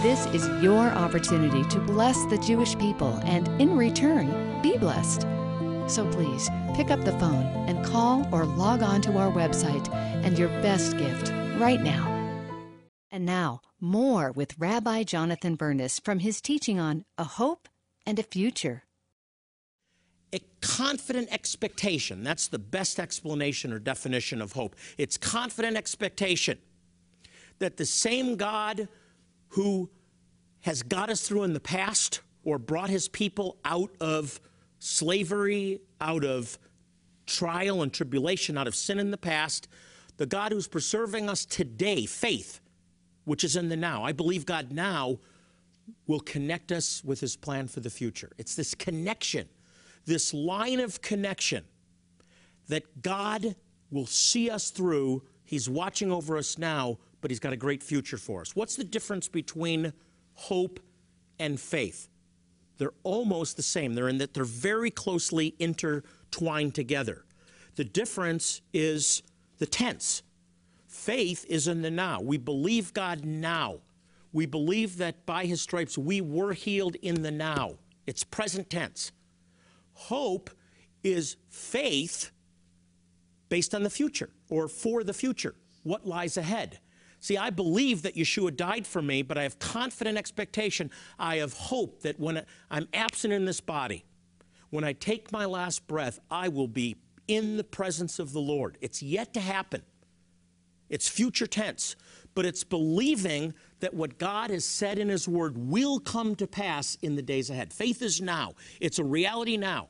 This 0.01 0.25
is 0.33 0.45
your 0.61 0.89
opportunity 0.89 1.63
to 1.69 1.79
bless 1.79 2.25
the 2.25 2.37
Jewish 2.37 2.77
people 2.77 3.17
and, 3.23 3.47
in 3.61 3.77
return, 3.77 4.61
be 4.61 4.77
blessed. 4.77 5.25
So 5.87 6.09
please 6.11 6.49
pick 6.75 6.89
up 6.89 7.03
the 7.03 7.17
phone 7.19 7.45
and 7.67 7.85
call 7.85 8.27
or 8.31 8.45
log 8.45 8.81
on 8.81 9.01
to 9.03 9.17
our 9.17 9.31
website 9.31 9.93
and 9.93 10.37
your 10.37 10.49
best 10.61 10.97
gift 10.97 11.31
right 11.57 11.81
now. 11.81 12.09
And 13.11 13.25
now, 13.25 13.61
more 13.79 14.31
with 14.31 14.57
Rabbi 14.57 15.03
Jonathan 15.03 15.55
Bernis 15.55 15.99
from 15.99 16.19
his 16.19 16.41
teaching 16.41 16.79
on 16.79 17.05
a 17.17 17.23
hope 17.23 17.67
and 18.05 18.17
a 18.17 18.23
future. 18.23 18.83
A 20.33 20.39
confident 20.61 21.27
expectation. 21.31 22.23
That's 22.23 22.47
the 22.47 22.57
best 22.57 22.99
explanation 22.99 23.71
or 23.71 23.77
definition 23.77 24.41
of 24.41 24.53
hope. 24.53 24.75
It's 24.97 25.17
confident 25.17 25.77
expectation 25.77 26.57
that 27.59 27.77
the 27.77 27.85
same 27.85 28.35
God 28.35 28.87
who 29.49 29.91
has 30.61 30.81
got 30.81 31.11
us 31.11 31.27
through 31.27 31.43
in 31.43 31.53
the 31.53 31.59
past 31.59 32.21
or 32.43 32.57
brought 32.57 32.89
his 32.89 33.07
people 33.07 33.57
out 33.63 33.91
of 33.99 34.39
slavery, 34.83 35.79
out 36.01 36.25
of 36.25 36.57
trial 37.25 37.81
and 37.81 37.93
tribulation, 37.93 38.57
out 38.57 38.67
of 38.67 38.75
sin 38.75 38.99
in 38.99 39.11
the 39.11 39.17
past, 39.17 39.69
the 40.17 40.25
God 40.25 40.51
who's 40.51 40.67
preserving 40.67 41.29
us 41.29 41.45
today, 41.45 42.05
faith, 42.05 42.59
which 43.23 43.45
is 43.45 43.55
in 43.55 43.69
the 43.69 43.77
now. 43.77 44.03
I 44.03 44.11
believe 44.11 44.45
God 44.45 44.73
now 44.73 45.19
will 46.05 46.19
connect 46.19 46.71
us 46.71 47.01
with 47.03 47.21
his 47.21 47.37
plan 47.37 47.67
for 47.67 47.79
the 47.79 47.89
future. 47.89 48.31
It's 48.37 48.55
this 48.55 48.75
connection, 48.75 49.47
this 50.05 50.33
line 50.33 50.81
of 50.81 51.01
connection 51.01 51.63
that 52.67 53.01
God 53.01 53.55
will 53.89 54.05
see 54.05 54.49
us 54.49 54.69
through. 54.69 55.23
He's 55.45 55.69
watching 55.69 56.11
over 56.11 56.37
us 56.37 56.57
now, 56.57 56.97
but 57.21 57.31
he's 57.31 57.39
got 57.39 57.53
a 57.53 57.57
great 57.57 57.81
future 57.81 58.17
for 58.17 58.41
us. 58.41 58.53
What's 58.53 58.75
the 58.75 58.83
difference 58.83 59.29
between 59.29 59.93
hope 60.33 60.81
and 61.39 61.57
faith? 61.57 62.09
They're 62.77 62.93
almost 63.03 63.55
the 63.57 63.63
same. 63.63 63.93
They're 63.93 64.09
in 64.09 64.17
that 64.17 64.33
they're 64.33 64.43
very 64.43 64.91
closely 64.91 65.55
intertwined 65.59 66.75
together. 66.75 67.25
The 67.75 67.83
difference 67.83 68.61
is 68.73 69.23
the 69.57 69.65
tense. 69.65 70.23
Faith 70.87 71.45
is 71.49 71.67
in 71.67 71.81
the 71.81 71.91
now. 71.91 72.21
We 72.21 72.37
believe 72.37 72.93
God 72.93 73.25
now. 73.25 73.79
We 74.31 74.45
believe 74.45 74.97
that 74.97 75.25
by 75.25 75.45
his 75.45 75.61
stripes 75.61 75.97
we 75.97 76.21
were 76.21 76.53
healed 76.53 76.95
in 77.01 77.21
the 77.21 77.31
now. 77.31 77.75
It's 78.05 78.23
present 78.23 78.69
tense. 78.69 79.11
Hope 79.93 80.49
is 81.03 81.37
faith 81.49 82.31
based 83.49 83.75
on 83.75 83.83
the 83.83 83.89
future 83.89 84.29
or 84.49 84.67
for 84.67 85.03
the 85.03 85.13
future, 85.13 85.55
what 85.83 86.07
lies 86.07 86.37
ahead. 86.37 86.79
See, 87.23 87.37
I 87.37 87.51
believe 87.51 88.01
that 88.01 88.15
Yeshua 88.15 88.53
died 88.53 88.85
for 88.85 89.01
me, 89.01 89.21
but 89.21 89.37
I 89.37 89.43
have 89.43 89.57
confident 89.57 90.17
expectation. 90.17 90.91
I 91.17 91.37
have 91.37 91.53
hope 91.53 92.01
that 92.01 92.19
when 92.19 92.43
I'm 92.69 92.89
absent 92.93 93.31
in 93.31 93.45
this 93.45 93.61
body, 93.61 94.03
when 94.71 94.83
I 94.83 94.91
take 94.91 95.31
my 95.31 95.45
last 95.45 95.87
breath, 95.87 96.19
I 96.29 96.49
will 96.49 96.67
be 96.67 96.97
in 97.29 97.55
the 97.55 97.63
presence 97.63 98.19
of 98.19 98.33
the 98.33 98.41
Lord. 98.41 98.77
It's 98.81 99.01
yet 99.01 99.33
to 99.35 99.39
happen. 99.39 99.83
It's 100.89 101.07
future 101.07 101.47
tense, 101.47 101.95
but 102.35 102.45
it's 102.45 102.65
believing 102.65 103.53
that 103.79 103.93
what 103.93 104.17
God 104.17 104.49
has 104.49 104.65
said 104.65 104.99
in 104.99 105.07
His 105.07 105.25
Word 105.25 105.57
will 105.57 106.01
come 106.01 106.35
to 106.35 106.45
pass 106.45 106.97
in 107.01 107.15
the 107.15 107.21
days 107.21 107.49
ahead. 107.49 107.71
Faith 107.71 108.01
is 108.01 108.19
now, 108.19 108.51
it's 108.81 108.99
a 108.99 109.03
reality 109.05 109.55
now. 109.55 109.87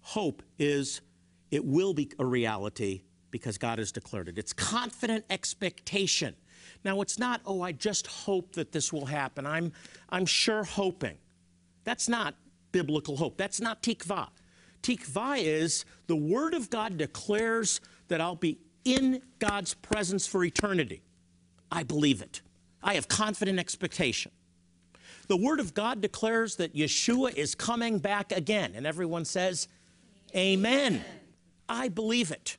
Hope 0.00 0.42
is 0.58 1.02
it 1.50 1.66
will 1.66 1.92
be 1.92 2.10
a 2.18 2.24
reality 2.24 3.02
because 3.30 3.58
God 3.58 3.78
has 3.78 3.92
declared 3.92 4.28
it. 4.28 4.38
It's 4.38 4.54
confident 4.54 5.26
expectation. 5.28 6.34
Now, 6.84 7.00
it's 7.00 7.18
not, 7.18 7.40
oh, 7.46 7.62
I 7.62 7.72
just 7.72 8.06
hope 8.06 8.54
that 8.54 8.72
this 8.72 8.92
will 8.92 9.06
happen. 9.06 9.46
I'm, 9.46 9.72
I'm 10.10 10.26
sure 10.26 10.64
hoping. 10.64 11.16
That's 11.84 12.08
not 12.08 12.34
biblical 12.72 13.16
hope. 13.16 13.36
That's 13.36 13.60
not 13.60 13.82
tikvah. 13.82 14.28
Tikvah 14.82 15.38
is 15.38 15.84
the 16.08 16.16
Word 16.16 16.54
of 16.54 16.70
God 16.70 16.98
declares 16.98 17.80
that 18.08 18.20
I'll 18.20 18.34
be 18.34 18.58
in 18.84 19.22
God's 19.38 19.74
presence 19.74 20.26
for 20.26 20.44
eternity. 20.44 21.02
I 21.70 21.84
believe 21.84 22.20
it. 22.20 22.42
I 22.82 22.94
have 22.94 23.06
confident 23.06 23.58
expectation. 23.58 24.32
The 25.28 25.36
Word 25.36 25.60
of 25.60 25.72
God 25.72 26.00
declares 26.00 26.56
that 26.56 26.74
Yeshua 26.74 27.34
is 27.34 27.54
coming 27.54 27.98
back 27.98 28.32
again, 28.32 28.72
and 28.74 28.86
everyone 28.86 29.24
says, 29.24 29.68
Amen. 30.34 30.94
Amen. 30.94 31.04
I 31.68 31.88
believe 31.88 32.30
it. 32.30 32.56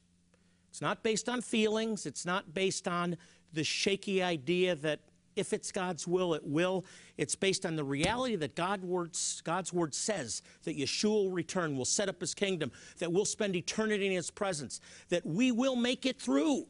It's 0.69 0.81
not 0.81 1.03
based 1.03 1.29
on 1.29 1.41
feelings, 1.41 2.05
it's 2.05 2.25
not 2.25 2.53
based 2.53 2.87
on 2.87 3.17
the 3.53 3.63
shaky 3.63 4.21
idea 4.21 4.75
that 4.75 4.99
if 5.35 5.53
it's 5.53 5.71
God's 5.71 6.07
will, 6.07 6.33
it 6.33 6.45
will. 6.45 6.85
It's 7.17 7.35
based 7.35 7.65
on 7.65 7.75
the 7.75 7.83
reality 7.83 8.35
that 8.35 8.55
God 8.55 8.83
words, 8.83 9.41
God's 9.43 9.73
word 9.73 9.93
says 9.93 10.41
that 10.63 10.77
Yeshua 10.77 11.09
will 11.25 11.29
return, 11.31 11.77
will 11.77 11.85
set 11.85 12.09
up 12.09 12.19
his 12.19 12.33
kingdom, 12.33 12.71
that 12.99 13.11
we'll 13.11 13.25
spend 13.25 13.55
eternity 13.55 14.07
in 14.07 14.11
his 14.13 14.31
presence, 14.31 14.79
that 15.09 15.25
we 15.25 15.51
will 15.51 15.75
make 15.75 16.05
it 16.05 16.19
through, 16.19 16.65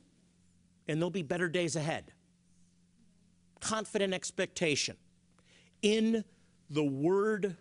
and 0.88 1.00
there'll 1.00 1.10
be 1.10 1.24
better 1.24 1.50
days 1.50 1.76
ahead. 1.76 2.12
Confident 3.60 4.14
expectation 4.14 4.98
in 5.82 6.24
the 6.70 6.84
word 6.84 7.58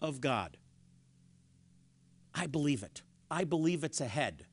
of 0.00 0.20
God. 0.20 0.56
I 2.34 2.46
believe 2.46 2.82
it. 2.82 3.02
I 3.30 3.44
believe 3.44 3.84
it's 3.84 4.00
ahead. 4.00 4.44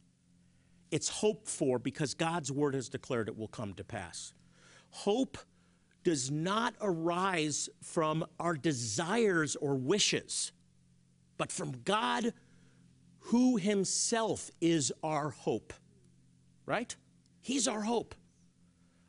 It's 0.91 1.09
hoped 1.09 1.47
for 1.47 1.79
because 1.79 2.13
God's 2.13 2.51
word 2.51 2.73
has 2.73 2.89
declared 2.89 3.27
it 3.27 3.37
will 3.37 3.47
come 3.47 3.73
to 3.75 3.83
pass. 3.83 4.33
Hope 4.89 5.37
does 6.03 6.31
not 6.31 6.73
arise 6.81 7.69
from 7.83 8.25
our 8.39 8.55
desires 8.55 9.55
or 9.55 9.75
wishes, 9.75 10.51
but 11.37 11.51
from 11.51 11.73
God 11.85 12.33
who 13.19 13.57
himself 13.57 14.49
is 14.61 14.91
our 15.03 15.29
hope. 15.29 15.73
Right? 16.65 16.95
He's 17.41 17.67
our 17.67 17.81
hope. 17.81 18.15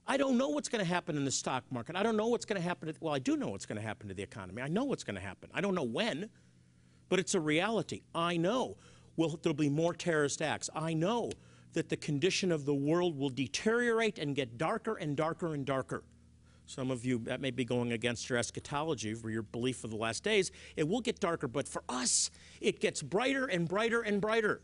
I 0.07 0.17
don't 0.17 0.37
know 0.37 0.49
what's 0.49 0.69
going 0.69 0.85
to 0.85 0.91
happen 0.91 1.17
in 1.17 1.25
the 1.25 1.31
stock 1.31 1.65
market. 1.71 1.95
I 1.95 2.03
don't 2.03 2.17
know 2.17 2.27
what's 2.27 2.45
going 2.45 2.61
to 2.61 2.67
happen. 2.67 2.89
To, 2.89 2.95
well, 3.01 3.15
I 3.15 3.21
do 3.21 3.37
know 3.37 3.49
what's 3.49 3.67
going 3.67 3.81
to 3.81 3.87
happen 3.87 4.09
to 4.09 4.15
the 4.15 4.23
economy. 4.23 4.61
I 4.61 4.69
know 4.69 4.85
what's 4.85 5.05
going 5.05 5.15
to 5.15 5.23
happen. 5.23 5.51
I 5.55 5.61
don't 5.61 5.75
know 5.75 5.85
when, 5.85 6.31
but 7.09 7.21
it's 7.21 7.35
a 7.35 7.41
reality. 7.41 8.03
I 8.15 8.37
know 8.37 8.77
well, 9.21 9.39
there'll 9.43 9.55
be 9.55 9.69
more 9.69 9.93
terrorist 9.93 10.41
acts. 10.41 10.71
I 10.75 10.95
know 10.95 11.31
that 11.73 11.89
the 11.89 11.97
condition 11.97 12.51
of 12.53 12.65
the 12.65 12.75
world 12.75 13.19
will 13.19 13.31
deteriorate 13.31 14.19
and 14.19 14.35
get 14.35 14.59
darker 14.59 14.97
and 14.97 15.17
darker 15.17 15.55
and 15.55 15.65
darker. 15.65 16.03
Some 16.67 16.91
of 16.91 17.05
you, 17.05 17.19
that 17.25 17.41
may 17.41 17.51
be 17.51 17.65
going 17.65 17.93
against 17.93 18.31
your 18.31 18.39
eschatology 18.39 19.15
for 19.15 19.29
your 19.29 19.43
belief 19.43 19.83
of 19.83 19.91
the 19.91 19.97
last 19.97 20.23
days. 20.23 20.53
It 20.77 20.87
will 20.87 21.01
get 21.01 21.19
darker, 21.19 21.49
but 21.49 21.67
for 21.67 21.83
us, 21.89 22.31
it 22.61 22.81
gets 22.81 23.03
brighter 23.03 23.47
and 23.47 23.69
brighter 23.69 24.03
and 24.03 24.21
brighter. 24.21 24.61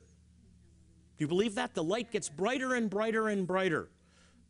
Do 1.18 1.24
you 1.24 1.28
believe 1.28 1.54
that? 1.56 1.74
The 1.74 1.82
light 1.82 2.12
gets 2.12 2.28
brighter 2.28 2.74
and 2.74 2.88
brighter 2.88 3.28
and 3.28 3.46
brighter 3.46 3.90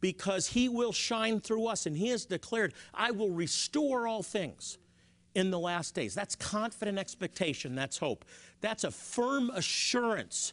because 0.00 0.48
He 0.48 0.68
will 0.68 0.92
shine 0.92 1.40
through 1.40 1.66
us, 1.66 1.86
and 1.86 1.96
He 1.96 2.08
has 2.08 2.26
declared, 2.26 2.74
I 2.92 3.10
will 3.10 3.30
restore 3.30 4.06
all 4.06 4.22
things 4.22 4.76
in 5.34 5.50
the 5.50 5.58
last 5.58 5.94
days. 5.94 6.14
That's 6.14 6.36
confident 6.36 6.98
expectation, 6.98 7.74
that's 7.74 7.98
hope. 7.98 8.24
That's 8.60 8.84
a 8.84 8.90
firm 8.90 9.50
assurance 9.50 10.52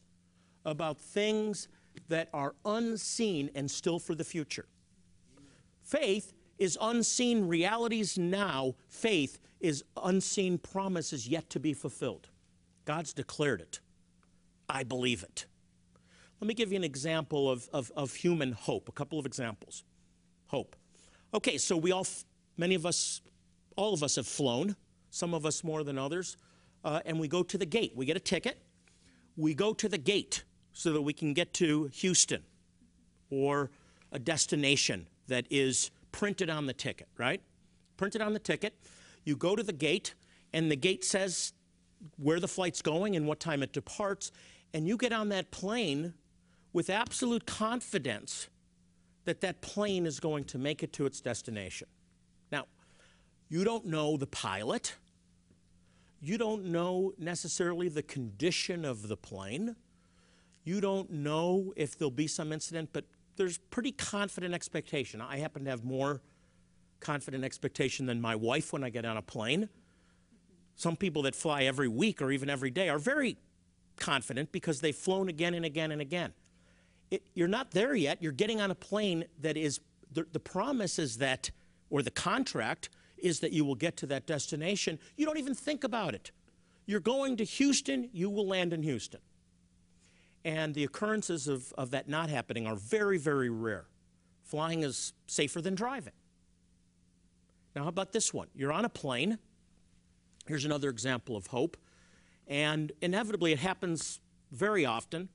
about 0.66 1.00
things 1.00 1.68
that 2.14 2.30
are 2.32 2.54
unseen 2.64 3.50
and 3.56 3.72
still 3.72 3.98
for 3.98 4.14
the 4.14 4.24
future. 4.24 4.68
Faith 5.82 6.32
is 6.60 6.78
unseen 6.80 7.48
realities 7.48 8.20
now, 8.20 8.76
faith 8.88 9.40
is 9.60 9.84
unseen 10.04 10.60
promises 10.60 11.28
yet 11.28 11.50
to 11.50 11.60
be 11.60 11.74
fulfilled. 11.74 12.30
God's 12.86 13.14
declared 13.14 13.62
it. 13.62 13.80
I 14.70 14.84
believe 14.84 15.24
it. 15.24 15.48
Let 16.40 16.48
me 16.48 16.54
give 16.54 16.72
you 16.72 16.76
an 16.76 16.84
example 16.84 17.50
of, 17.50 17.68
of, 17.74 17.92
of 17.96 18.14
human 18.14 18.52
hope, 18.52 18.88
a 18.88 18.92
couple 18.92 19.18
of 19.18 19.26
examples. 19.26 19.84
Hope. 20.46 20.76
Okay, 21.34 21.58
so 21.58 21.76
we 21.76 21.92
all, 21.92 22.06
many 22.58 22.76
of 22.76 22.86
us, 22.86 23.22
all 23.76 23.96
of 23.96 24.04
us 24.04 24.18
have 24.18 24.28
flown, 24.28 24.76
some 25.10 25.34
of 25.34 25.48
us 25.48 25.64
more 25.64 25.84
than 25.84 25.98
others, 25.98 26.38
uh, 26.86 27.00
and 27.08 27.20
we 27.20 27.28
go 27.28 27.42
to 27.42 27.58
the 27.58 27.66
gate. 27.66 27.94
We 27.96 28.06
get 28.06 28.18
a 28.18 28.20
ticket. 28.20 28.62
We 29.36 29.56
go 29.56 29.74
to 29.74 29.90
the 29.90 29.98
gate 29.98 30.44
so 30.74 30.92
that 30.94 31.02
we 31.02 31.14
can 31.14 31.34
get 31.34 31.54
to 31.54 31.86
Houston 31.94 32.44
or 33.30 33.72
a 34.12 34.20
destination 34.20 35.08
that 35.28 35.46
is 35.50 35.92
printed 36.12 36.50
on 36.50 36.66
the 36.66 36.74
ticket, 36.74 37.08
right? 37.18 37.42
Printed 37.98 38.22
on 38.22 38.34
the 38.34 38.40
ticket. 38.40 38.76
You 39.24 39.36
go 39.36 39.56
to 39.56 39.64
the 39.64 39.74
gate, 39.74 40.14
and 40.52 40.70
the 40.70 40.76
gate 40.76 41.04
says 41.04 41.54
where 42.18 42.40
the 42.40 42.48
flight's 42.48 42.82
going 42.82 43.16
and 43.16 43.28
what 43.28 43.40
time 43.40 43.64
it 43.64 43.72
departs, 43.72 44.32
and 44.74 44.88
you 44.88 44.98
get 44.98 45.14
on 45.14 45.30
that 45.30 45.52
plane 45.52 46.14
with 46.74 46.90
absolute 46.90 47.46
confidence 47.46 48.50
that 49.26 49.42
that 49.42 49.62
plane 49.62 50.06
is 50.06 50.20
going 50.20 50.44
to 50.44 50.58
make 50.58 50.84
it 50.84 50.92
to 50.94 51.06
its 51.06 51.22
destination. 51.22 51.88
Now, 52.52 52.66
you 53.48 53.64
don't 53.64 53.86
know 53.86 54.18
the 54.18 54.28
pilot. 54.28 54.96
You 56.20 56.38
don't 56.38 56.66
know 56.66 57.14
necessarily 57.18 57.88
the 57.88 58.04
condition 58.04 58.84
of 58.84 59.08
the 59.08 59.16
plane. 59.16 59.76
You 60.64 60.80
don't 60.80 61.12
know 61.12 61.74
if 61.76 61.98
there'll 61.98 62.12
be 62.12 62.28
some 62.28 62.54
incident, 62.54 62.90
but 62.94 63.06
there's 63.36 63.58
pretty 63.58 63.92
confident 63.92 64.54
expectation. 64.54 65.22
I 65.22 65.38
happen 65.38 65.66
to 65.66 65.70
have 65.70 65.84
more 65.84 66.22
confident 67.00 67.44
expectation 67.44 68.06
than 68.06 68.22
my 68.22 68.36
wife 68.36 68.72
when 68.72 68.84
I 68.84 68.90
get 68.90 69.06
on 69.06 69.18
a 69.18 69.22
plane. 69.22 69.70
Some 70.76 70.96
people 70.96 71.24
that 71.24 71.36
fly 71.36 71.64
every 71.64 71.88
week 71.88 72.22
or 72.22 72.32
even 72.32 72.50
every 72.50 72.72
day 72.72 72.90
are 72.90 72.98
very 72.98 73.38
confident 73.98 74.52
because 74.52 74.82
they've 74.82 74.96
flown 74.96 75.30
again 75.30 75.54
and 75.54 75.66
again 75.66 75.92
and 75.92 76.02
again. 76.02 76.34
It, 77.12 77.24
you're 77.34 77.48
not 77.48 77.72
there 77.72 77.94
yet. 77.94 78.24
You're 78.24 78.32
getting 78.32 78.60
on 78.62 78.72
a 78.72 78.76
plane 78.76 79.26
that 79.42 79.58
is, 79.58 79.80
the, 80.12 80.26
the 80.32 80.40
promise 80.40 80.98
is 80.98 81.18
that, 81.18 81.52
or 81.90 82.02
the 82.02 82.12
contract 82.12 82.90
is 83.18 83.40
that 83.42 83.52
you 83.52 83.66
will 83.66 83.76
get 83.76 83.98
to 83.98 84.08
that 84.08 84.26
destination. 84.26 84.98
You 85.16 85.26
don't 85.26 85.38
even 85.38 85.54
think 85.54 85.84
about 85.84 86.16
it. 86.16 86.32
You're 86.86 87.00
going 87.00 87.38
to 87.38 87.44
Houston, 87.44 88.10
you 88.14 88.30
will 88.30 88.48
land 88.48 88.74
in 88.74 88.82
Houston. 88.84 89.20
And 90.46 90.74
the 90.74 90.84
occurrences 90.84 91.48
of, 91.48 91.74
of 91.78 91.92
that 91.92 92.10
not 92.10 92.30
happening 92.30 92.68
are 92.68 92.76
very, 92.76 93.18
very 93.18 93.50
rare. 93.50 93.86
Flying 94.44 94.84
is 94.84 95.14
safer 95.26 95.62
than 95.62 95.76
driving. 95.76 96.14
Now, 97.76 97.84
how 97.84 97.90
about 97.90 98.12
this 98.12 98.34
one? 98.34 98.48
You're 98.54 98.72
on 98.72 98.86
a 98.86 98.90
plane. 98.90 99.40
Here's 100.46 100.66
another 100.66 100.90
example 100.90 101.36
of 101.36 101.48
hope. 101.48 101.78
And 102.48 102.92
inevitably, 103.02 103.54
it 103.54 103.60
happens 103.60 104.20
very 104.52 104.86
often. 104.86 105.30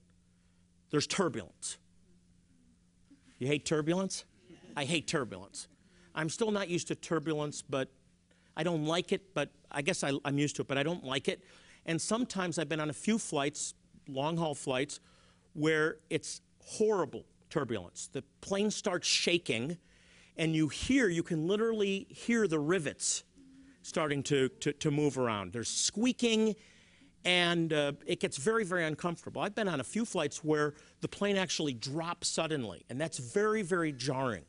There's 0.90 1.06
turbulence. 1.06 1.78
You 3.38 3.46
hate 3.46 3.64
turbulence? 3.64 4.24
I 4.76 4.84
hate 4.84 5.08
turbulence. 5.08 5.68
I'm 6.14 6.28
still 6.28 6.50
not 6.50 6.68
used 6.68 6.88
to 6.88 6.94
turbulence, 6.94 7.62
but 7.62 7.88
I 8.56 8.62
don't 8.62 8.84
like 8.84 9.12
it, 9.12 9.34
but 9.34 9.50
I 9.70 9.82
guess 9.82 10.02
I, 10.02 10.12
am 10.24 10.38
used 10.38 10.56
to 10.56 10.62
it, 10.62 10.68
but 10.68 10.78
I 10.78 10.82
don't 10.82 11.04
like 11.04 11.28
it. 11.28 11.42
And 11.86 12.00
sometimes 12.00 12.58
I've 12.58 12.68
been 12.68 12.80
on 12.80 12.90
a 12.90 12.94
few 12.94 13.18
flights 13.18 13.74
long 14.08 14.36
haul 14.36 14.54
flights 14.54 15.00
where 15.52 15.96
it's 16.10 16.40
horrible 16.64 17.24
turbulence. 17.50 18.08
The 18.12 18.22
plane 18.40 18.70
starts 18.70 19.06
shaking, 19.06 19.78
and 20.36 20.54
you 20.54 20.68
hear, 20.68 21.08
you 21.08 21.22
can 21.22 21.46
literally 21.46 22.06
hear 22.10 22.46
the 22.46 22.58
rivets 22.58 23.24
starting 23.82 24.22
to, 24.24 24.48
to, 24.60 24.72
to 24.74 24.90
move 24.90 25.18
around. 25.18 25.52
There's 25.52 25.68
squeaking, 25.68 26.56
and 27.24 27.72
uh, 27.72 27.92
it 28.06 28.20
gets 28.20 28.36
very, 28.36 28.64
very 28.64 28.84
uncomfortable. 28.84 29.42
I've 29.42 29.54
been 29.54 29.68
on 29.68 29.80
a 29.80 29.84
few 29.84 30.04
flights 30.04 30.44
where 30.44 30.74
the 31.00 31.08
plane 31.08 31.36
actually 31.36 31.74
drops 31.74 32.28
suddenly, 32.28 32.84
and 32.90 33.00
that's 33.00 33.18
very, 33.18 33.62
very 33.62 33.92
jarring. 33.92 34.44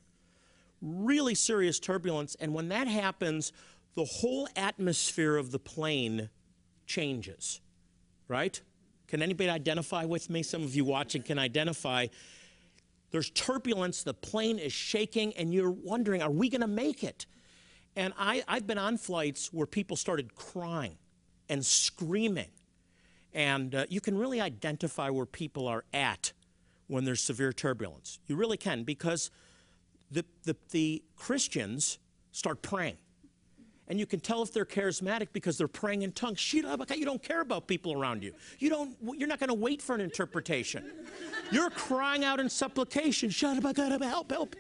Really 0.82 1.36
serious 1.36 1.80
turbulence, 1.80 2.36
and 2.39 2.54
when 2.54 2.70
that 2.70 2.88
happens, 2.88 3.51
the 3.96 4.06
whole 4.06 4.48
atmosphere 4.56 5.36
of 5.36 5.51
the 5.51 5.60
plane 5.60 6.30
changes, 6.86 7.62
right? 8.28 8.62
Can 9.10 9.24
anybody 9.24 9.50
identify 9.50 10.06
with 10.06 10.30
me? 10.30 10.44
Some 10.44 10.63
of 10.63 10.75
you 10.75 10.86
watching 10.86 11.24
can 11.24 11.39
identify. 11.39 12.08
There's 13.10 13.32
turbulence, 13.32 14.04
the 14.04 14.13
plane 14.13 14.60
is 14.60 14.72
shaking, 14.72 15.34
and 15.34 15.51
you're 15.51 15.72
wondering, 15.72 16.22
are 16.22 16.30
we 16.30 16.48
going 16.48 16.62
to 16.62 16.68
make 16.68 17.04
it? 17.04 17.25
And 17.96 18.13
I, 18.20 18.44
I've 18.48 18.68
been 18.68 18.78
on 18.78 18.98
flights 18.98 19.51
where 19.51 19.66
people 19.66 19.98
started 19.98 20.36
crying 20.36 20.98
and 21.50 21.66
screaming. 21.66 22.51
And 23.34 23.74
uh, 23.74 23.86
you 23.89 24.00
can 24.00 24.16
really 24.16 24.39
identify 24.39 25.10
where 25.10 25.25
people 25.25 25.68
are 25.68 25.84
at 25.92 26.32
when 26.86 27.04
there's 27.04 27.22
severe 27.22 27.51
turbulence. 27.51 28.20
You 28.28 28.36
really 28.36 28.58
can, 28.58 28.84
because 28.84 29.32
the, 30.12 30.24
the, 30.44 30.56
the 30.70 31.04
Christians 31.16 31.98
start 32.32 32.62
praying. 32.62 32.98
And 33.89 34.00
you 34.00 34.05
can 34.05 34.19
tell 34.19 34.43
if 34.43 34.53
they're 34.53 34.65
charismatic 34.65 35.29
because 35.34 35.58
they're 35.58 35.67
praying 35.67 36.03
in 36.03 36.12
tongues. 36.12 36.53
You 36.53 36.62
don't 36.62 37.24
care 37.24 37.41
about 37.41 37.67
people 37.67 38.00
around 38.00 38.24
you. 38.24 38.34
You 38.60 38.69
don't, 38.69 38.96
you're 39.17 39.27
not 39.27 39.39
going 39.39 39.50
to 39.50 39.55
wait 39.55 39.81
for 39.81 39.96
an 39.96 40.01
interpretation. 40.01 40.86
You're 41.51 41.72
crying 41.72 42.24
out 42.24 42.39
in 42.39 42.50
supplication. 42.50 43.31
Help, 43.31 44.31
help. 44.31 44.55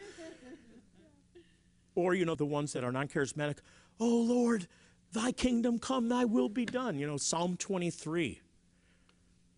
Or, 1.93 2.15
you 2.15 2.25
know, 2.25 2.33
the 2.33 2.45
ones 2.45 2.73
that 2.73 2.83
are 2.83 2.91
non 2.91 3.07
charismatic. 3.07 3.57
Oh, 3.99 4.07
Lord, 4.07 4.67
thy 5.11 5.31
kingdom 5.31 5.77
come, 5.77 6.09
thy 6.09 6.25
will 6.25 6.49
be 6.49 6.65
done. 6.65 6.97
You 6.97 7.05
know, 7.05 7.17
Psalm 7.17 7.55
23. 7.55 8.41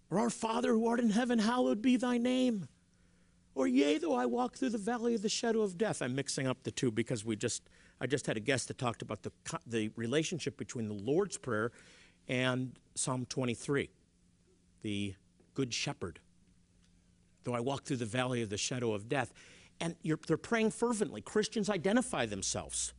Or, 0.10 0.20
Our 0.20 0.30
Father 0.30 0.74
who 0.74 0.86
art 0.88 1.00
in 1.00 1.12
heaven, 1.12 1.40
hallowed 1.40 1.82
be 1.82 1.96
thy 1.96 2.18
name. 2.18 2.68
Or, 3.56 3.68
yea, 3.68 4.00
though 4.00 4.16
I 4.16 4.26
walk 4.26 4.56
through 4.58 4.70
the 4.72 4.78
valley 4.78 5.16
of 5.16 5.22
the 5.22 5.30
shadow 5.30 5.62
of 5.62 5.78
death. 5.78 6.02
I'm 6.02 6.16
mixing 6.16 6.48
up 6.48 6.64
the 6.64 6.72
two 6.72 6.92
because 6.92 7.24
we 7.24 7.38
just 7.38 7.64
I 8.02 8.08
just 8.08 8.26
had 8.26 8.36
a 8.36 8.40
guest 8.40 8.68
that 8.70 8.80
talked 8.80 9.04
about 9.04 9.22
the, 9.22 9.32
the 9.68 9.92
relationship 9.96 10.58
between 10.58 10.88
the 10.88 10.96
Lord's 10.96 11.38
Prayer 11.38 11.72
and 12.28 12.74
Psalm 12.96 13.28
23, 13.30 13.92
the 14.82 15.14
Good 15.54 15.72
Shepherd. 15.72 16.20
Though 17.44 17.54
I 17.54 17.60
walk 17.60 17.84
through 17.84 17.98
the 17.98 18.06
valley 18.06 18.42
of 18.42 18.50
the 18.50 18.58
shadow 18.58 18.94
of 18.94 19.08
death. 19.08 19.34
And 19.80 19.96
they're 20.04 20.38
praying 20.38 20.72
fervently. 20.72 21.22
Christians 21.22 21.70
identify 21.70 22.26
themselves. 22.26 22.94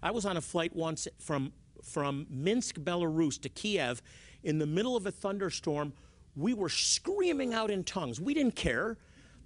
I 0.00 0.12
was 0.12 0.24
on 0.24 0.36
a 0.36 0.40
flight 0.40 0.74
once 0.74 1.08
from, 1.18 1.52
from 1.82 2.26
Minsk, 2.30 2.76
Belarus 2.76 3.40
to 3.42 3.48
Kiev 3.48 4.00
in 4.44 4.58
the 4.58 4.66
middle 4.66 4.96
of 4.96 5.06
a 5.06 5.10
thunderstorm. 5.10 5.92
We 6.36 6.54
were 6.54 6.68
screaming 6.68 7.52
out 7.52 7.70
in 7.70 7.82
tongues. 7.82 8.20
We 8.20 8.34
didn't 8.34 8.54
care. 8.54 8.96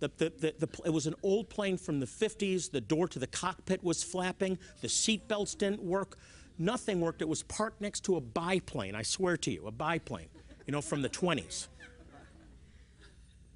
The, 0.00 0.10
the, 0.16 0.54
the, 0.58 0.68
it 0.84 0.92
was 0.92 1.06
an 1.06 1.14
old 1.22 1.48
plane 1.50 1.76
from 1.76 2.00
the 2.00 2.06
50s. 2.06 2.70
The 2.70 2.80
door 2.80 3.06
to 3.08 3.18
the 3.18 3.26
cockpit 3.26 3.84
was 3.84 4.02
flapping. 4.02 4.58
The 4.80 4.88
seat 4.88 5.28
belts 5.28 5.54
didn't 5.54 5.82
work. 5.82 6.18
Nothing 6.58 7.00
worked. 7.00 7.22
It 7.22 7.28
was 7.28 7.42
parked 7.44 7.80
next 7.80 8.00
to 8.04 8.16
a 8.16 8.20
biplane, 8.20 8.94
I 8.94 9.02
swear 9.02 9.36
to 9.38 9.50
you, 9.50 9.66
a 9.66 9.70
biplane, 9.70 10.28
you 10.66 10.72
know, 10.72 10.80
from 10.80 11.02
the 11.02 11.08
20s. 11.08 11.68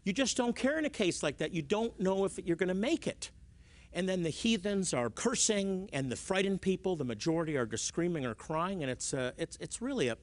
You 0.05 0.13
just 0.13 0.37
don't 0.37 0.55
care 0.55 0.79
in 0.79 0.85
a 0.85 0.91
case 0.91 1.23
like 1.23 1.39
that. 1.39 1.53
You 1.53 1.63
don't 1.63 1.99
know 1.99 2.25
if 2.27 2.39
you're 2.39 2.57
going 2.57 2.69
to 2.69 2.75
make 2.75 3.07
it. 3.07 3.31
And 3.95 4.09
then 4.09 4.23
the 4.23 4.31
heathens 4.31 4.93
are 4.93 5.09
cursing, 5.09 5.89
and 5.93 6.11
the 6.11 6.17
frightened 6.17 6.61
people, 6.61 6.97
the 6.97 7.05
majority, 7.05 7.57
are 7.57 7.65
just 7.65 7.87
screaming 7.87 8.27
or 8.27 8.35
crying, 8.35 8.83
and 8.83 8.91
it's, 8.91 9.15
uh, 9.15 9.31
it's, 9.39 9.57
it's 9.61 9.81
really 9.81 10.09
a, 10.09 10.17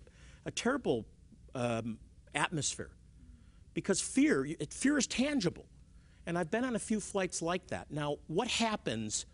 a 0.46 0.52
terrible 0.52 1.06
um, 1.56 1.98
atmosphere. 2.36 2.92
Because 3.74 4.02
fear, 4.02 4.46
it, 4.46 4.74
fear 4.74 4.98
is 4.98 5.08
tangible. 5.08 5.66
And 6.26 6.38
I've 6.38 6.52
been 6.52 6.64
on 6.64 6.76
a 6.76 6.80
few 6.80 7.00
flights 7.00 7.42
like 7.42 7.68
that. 7.68 7.92
Now, 7.92 8.18
what 8.28 8.48
happens 8.48 9.26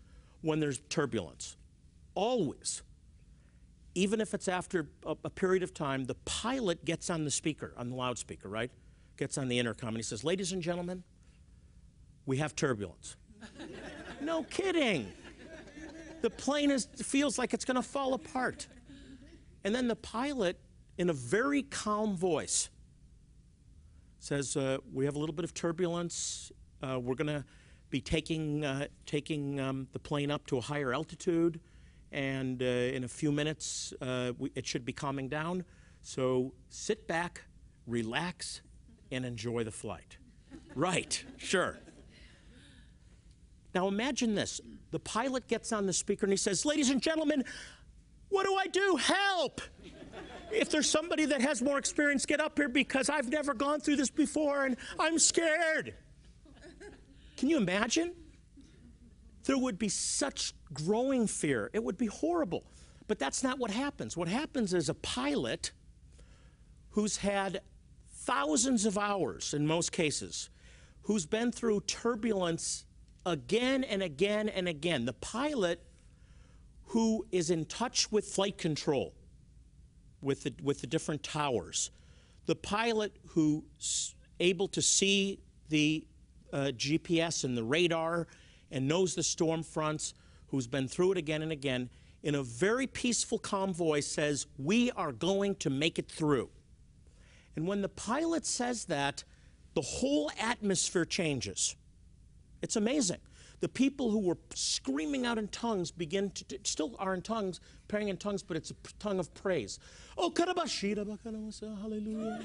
when 0.42 0.60
there's 0.60 0.80
turbulence? 0.90 1.58
Always, 2.16 2.82
even 3.94 4.22
if 4.22 4.34
it's 4.34 4.48
after 4.48 4.88
a, 5.06 5.16
a, 5.24 5.30
period 5.30 5.64
of 5.64 5.74
time, 5.74 6.06
the 6.06 6.16
pilot 6.26 6.86
gets 6.86 7.10
on 7.10 7.26
the 7.26 7.32
speaker, 7.32 7.74
on 7.78 7.90
the 7.90 7.96
loudspeaker, 7.96 8.48
right? 8.48 8.72
Gets 9.18 9.38
on 9.38 9.48
the 9.48 9.60
intercom 9.60 9.90
and 9.90 9.98
he 9.98 10.04
says, 10.04 10.24
Ladies 10.24 10.52
and 10.52 10.62
gentlemen, 10.62 11.04
we 12.26 12.38
have 12.38 12.56
turbulence. 12.56 13.16
no 14.22 14.44
kidding. 14.44 15.12
The 16.22 16.30
plane 16.30 16.72
is, 16.72 16.86
feels 16.86 17.38
like 17.38 17.54
it's 17.54 17.66
going 17.66 17.76
to 17.76 17.82
fall 17.82 18.14
apart. 18.14 18.68
And 19.64 19.74
then 19.74 19.88
the 19.88 19.96
pilot, 19.96 20.60
in 20.98 21.10
a 21.10 21.14
very 21.14 21.64
calm 21.64 22.16
voice, 22.16 22.70
says, 24.20 24.56
uh, 24.56 24.78
We 24.94 25.06
have 25.06 25.16
a 25.16 25.20
little 25.20 25.36
bit 25.36 25.44
of 25.44 25.54
turbulence 25.54 26.52
uh, 26.82 27.00
we're 27.00 27.16
going 27.16 27.28
to 27.28 27.44
be 27.90 28.02
taking, 28.02 28.66
uh, 28.66 28.88
taking 29.06 29.60
um, 29.60 29.88
the 29.94 30.00
plane 30.00 30.32
up 30.32 30.46
to 30.48 30.58
a 30.58 30.62
higher 30.62 30.94
altitude, 30.94 31.60
and 32.12 32.62
uh, 32.62 32.66
in 32.66 33.04
a 33.04 33.08
few 33.08 33.32
minutes, 33.32 33.94
uh, 34.02 34.34
we, 34.38 34.52
it 34.56 34.66
should 34.66 34.86
be 34.86 34.94
calming 34.94 35.30
down. 35.30 35.64
So 36.02 36.54
sit 36.70 37.08
back, 37.08 37.44
relax, 37.86 38.62
and 39.12 39.26
enjoy 39.26 39.64
the 39.64 39.72
flight. 39.72 40.18
right, 40.76 41.24
sure. 41.38 41.80
Now 43.74 43.88
imagine 43.88 44.36
this 44.36 44.62
the 44.92 45.00
pilot 45.00 45.48
gets 45.48 45.72
on 45.72 45.86
the 45.86 45.94
speaker 45.94 46.26
and 46.26 46.34
he 46.34 46.38
says, 46.38 46.66
Ladies 46.66 46.90
and 46.90 47.02
gentlemen, 47.02 47.44
what 48.30 48.46
do 48.46 48.56
I 48.56 48.68
do? 48.68 48.96
Help! 48.96 49.62
If 50.52 50.70
there's 50.70 50.90
somebody 50.90 51.26
that 51.26 51.42
has 51.42 51.62
more 51.62 51.78
experience, 51.78 52.26
get 52.26 52.40
up 52.40 52.58
here 52.58 52.70
because 52.70 53.10
I've 53.10 53.30
never 53.30 53.54
gone 53.54 53.82
through 53.82 53.98
this 53.98 54.10
before 54.10 54.66
and 54.66 54.78
I'm 54.98 55.20
scared. 55.20 55.94
Can 57.38 57.50
you 57.50 57.58
imagine? 57.58 58.14
There 59.46 59.58
would 59.58 59.80
be 59.80 59.90
such 59.90 60.54
growing 60.74 61.28
fear. 61.28 61.70
It 61.72 61.84
would 61.84 61.98
be 61.98 62.08
horrible. 62.08 62.66
But 63.08 63.20
that's 63.20 63.44
not 63.44 63.60
what 63.60 63.72
happens. 63.72 64.18
What 64.18 64.28
happens 64.28 64.74
is 64.74 64.90
a 64.90 64.94
pilot 64.94 65.72
who's 66.90 67.18
had 67.18 67.62
thousands 68.10 68.86
of 68.86 68.98
hours 68.98 69.54
in 69.54 69.66
most 69.66 69.92
cases, 69.92 70.50
who's 71.04 71.26
been 71.26 71.52
through 71.52 71.82
turbulence 71.82 72.86
again 73.26 73.84
and 73.84 74.04
again 74.04 74.50
and 74.50 74.68
again. 74.68 75.06
The 75.06 75.14
pilot 75.14 75.82
who 76.88 77.26
is 77.32 77.50
in 77.50 77.66
touch 77.66 78.12
with 78.12 78.26
flight 78.26 78.58
control, 78.58 79.14
with 80.22 80.44
the, 80.44 80.54
with 80.62 80.82
the 80.82 80.88
different 80.88 81.24
towers. 81.24 81.92
The 82.46 82.56
pilot 82.56 83.16
who's 83.28 84.16
able 84.40 84.68
to 84.70 84.82
see 84.82 85.40
the 85.70 86.06
uh, 86.54 86.72
GPS 86.76 87.44
and 87.44 87.58
the 87.58 87.64
radar 87.64 88.28
and 88.72 88.88
knows 88.88 89.16
the 89.16 89.24
storm 89.24 89.64
fronts, 89.64 90.14
who's 90.48 90.68
been 90.68 90.88
through 90.88 91.14
it 91.14 91.18
again 91.18 91.42
and 91.42 91.52
again, 91.52 91.90
in 92.24 92.36
a 92.36 92.44
very 92.44 92.88
peaceful, 92.88 93.38
calm 93.38 93.74
voice 93.74 94.08
says, 94.08 94.48
We 94.58 94.92
are 94.92 95.12
going 95.12 95.56
to 95.56 95.70
make 95.70 96.00
it 96.00 96.10
through. 96.10 96.50
And 97.56 97.68
when 97.68 97.82
the 97.82 97.90
pilot 97.90 98.46
says 98.46 98.86
that, 98.86 99.24
the 99.74 99.82
whole 99.82 100.32
atmosphere 100.40 101.06
changes. 101.06 101.76
It's 102.62 102.76
amazing. 102.76 103.20
The 103.60 103.70
people 103.70 104.12
who 104.12 104.20
were 104.20 104.38
screaming 104.54 105.26
out 105.26 105.38
in 105.38 105.48
tongues 105.48 105.90
begin 105.90 106.30
to, 106.32 106.60
still 106.64 106.96
are 107.00 107.14
in 107.14 107.22
tongues, 107.22 107.60
praying 107.88 108.10
in 108.10 108.18
tongues, 108.18 108.44
but 108.44 108.58
it's 108.58 108.72
a 108.72 108.76
tongue 109.00 109.20
of 109.20 109.34
praise. 109.34 109.80
Oh, 110.18 110.30
hallelujah 111.82 112.42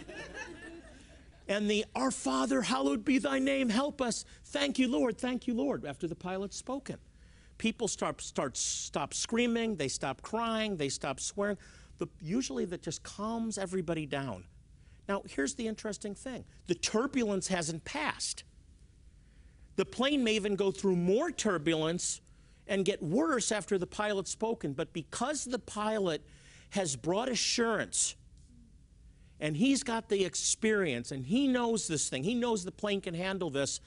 and 1.52 1.70
the 1.70 1.84
Our 1.94 2.10
Father, 2.10 2.62
hallowed 2.62 3.04
be 3.04 3.18
thy 3.18 3.38
name, 3.38 3.68
help 3.68 4.00
us. 4.00 4.24
Thank 4.46 4.78
you, 4.78 4.88
Lord, 4.88 5.18
thank 5.18 5.46
you, 5.46 5.54
Lord, 5.54 5.84
after 5.84 6.08
the 6.08 6.14
pilot's 6.14 6.56
spoken. 6.56 6.96
People 7.58 7.88
start, 7.88 8.20
start 8.22 8.56
stop 8.56 9.12
screaming, 9.12 9.76
they 9.76 9.88
stop 9.88 10.22
crying, 10.22 10.78
they 10.78 10.88
stop 10.88 11.20
swearing. 11.20 11.58
The, 11.98 12.08
usually 12.20 12.64
that 12.64 12.82
just 12.82 13.02
calms 13.02 13.58
everybody 13.58 14.06
down. 14.06 14.44
Now, 15.08 15.22
here's 15.28 15.54
the 15.54 15.68
interesting 15.68 16.14
thing 16.14 16.44
the 16.66 16.74
turbulence 16.74 17.48
hasn't 17.48 17.84
passed. 17.84 18.44
The 19.76 19.84
plane 19.84 20.24
may 20.24 20.34
even 20.34 20.56
go 20.56 20.70
through 20.70 20.96
more 20.96 21.30
turbulence 21.30 22.20
and 22.66 22.84
get 22.84 23.02
worse 23.02 23.52
after 23.52 23.76
the 23.76 23.86
pilot's 23.86 24.30
spoken, 24.30 24.72
but 24.72 24.92
because 24.92 25.44
the 25.44 25.58
pilot 25.58 26.26
has 26.70 26.96
brought 26.96 27.28
assurance 27.28 28.16
and 29.42 29.56
he's 29.56 29.82
got 29.82 30.08
the 30.08 30.24
experience 30.24 31.10
and 31.10 31.26
he 31.26 31.48
knows 31.48 31.88
this 31.88 32.08
thing. 32.08 32.22
He 32.22 32.34
knows 32.34 32.64
the 32.64 32.70
plane 32.70 33.00
can 33.00 33.12
handle 33.12 33.50
this. 33.50 33.80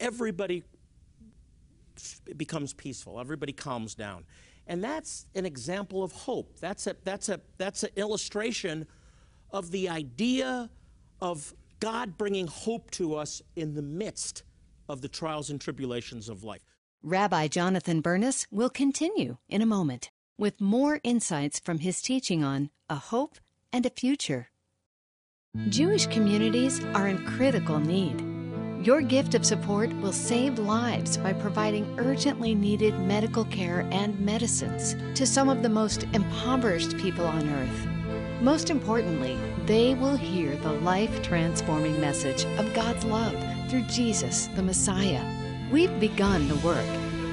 Everybody 0.00 0.64
becomes 2.34 2.72
peaceful. 2.72 3.20
Everybody 3.20 3.52
calms 3.52 3.94
down. 3.94 4.24
And 4.66 4.82
that's 4.82 5.26
an 5.34 5.44
example 5.44 6.02
of 6.02 6.12
hope. 6.12 6.58
That's 6.60 6.86
a 6.86 6.96
that's 7.04 7.28
a 7.28 7.40
that's 7.58 7.82
an 7.82 7.90
illustration 7.94 8.86
of 9.50 9.70
the 9.70 9.90
idea 9.90 10.70
of 11.20 11.54
God 11.78 12.16
bringing 12.16 12.46
hope 12.46 12.90
to 12.92 13.16
us 13.16 13.42
in 13.54 13.74
the 13.74 13.82
midst 13.82 14.44
of 14.88 15.02
the 15.02 15.08
trials 15.08 15.50
and 15.50 15.60
tribulations 15.60 16.30
of 16.30 16.42
life. 16.42 16.62
Rabbi 17.02 17.48
Jonathan 17.48 18.00
Bernis 18.00 18.46
will 18.50 18.70
continue 18.70 19.36
in 19.46 19.60
a 19.60 19.66
moment 19.66 20.10
with 20.38 20.58
more 20.58 21.00
insights 21.04 21.60
from 21.60 21.80
his 21.80 22.00
teaching 22.00 22.42
on 22.42 22.70
a 22.88 22.96
hope 22.96 23.36
and 23.72 23.84
a 23.84 23.90
future. 23.90 24.48
Jewish 25.68 26.06
communities 26.06 26.84
are 26.94 27.08
in 27.08 27.24
critical 27.26 27.80
need. 27.80 28.22
Your 28.86 29.00
gift 29.00 29.34
of 29.34 29.44
support 29.44 29.92
will 30.00 30.12
save 30.12 30.60
lives 30.60 31.16
by 31.16 31.32
providing 31.32 31.92
urgently 31.98 32.54
needed 32.54 32.96
medical 33.00 33.44
care 33.46 33.80
and 33.90 34.16
medicines 34.20 34.94
to 35.18 35.26
some 35.26 35.48
of 35.48 35.64
the 35.64 35.68
most 35.68 36.04
impoverished 36.12 36.96
people 36.98 37.26
on 37.26 37.48
earth. 37.48 37.88
Most 38.40 38.70
importantly, 38.70 39.36
they 39.64 39.94
will 39.94 40.14
hear 40.14 40.54
the 40.56 40.72
life 40.72 41.20
transforming 41.20 42.00
message 42.00 42.44
of 42.58 42.72
God's 42.72 43.04
love 43.04 43.34
through 43.68 43.82
Jesus, 43.88 44.46
the 44.54 44.62
Messiah. 44.62 45.24
We've 45.72 45.98
begun 45.98 46.46
the 46.46 46.56
work, 46.56 46.86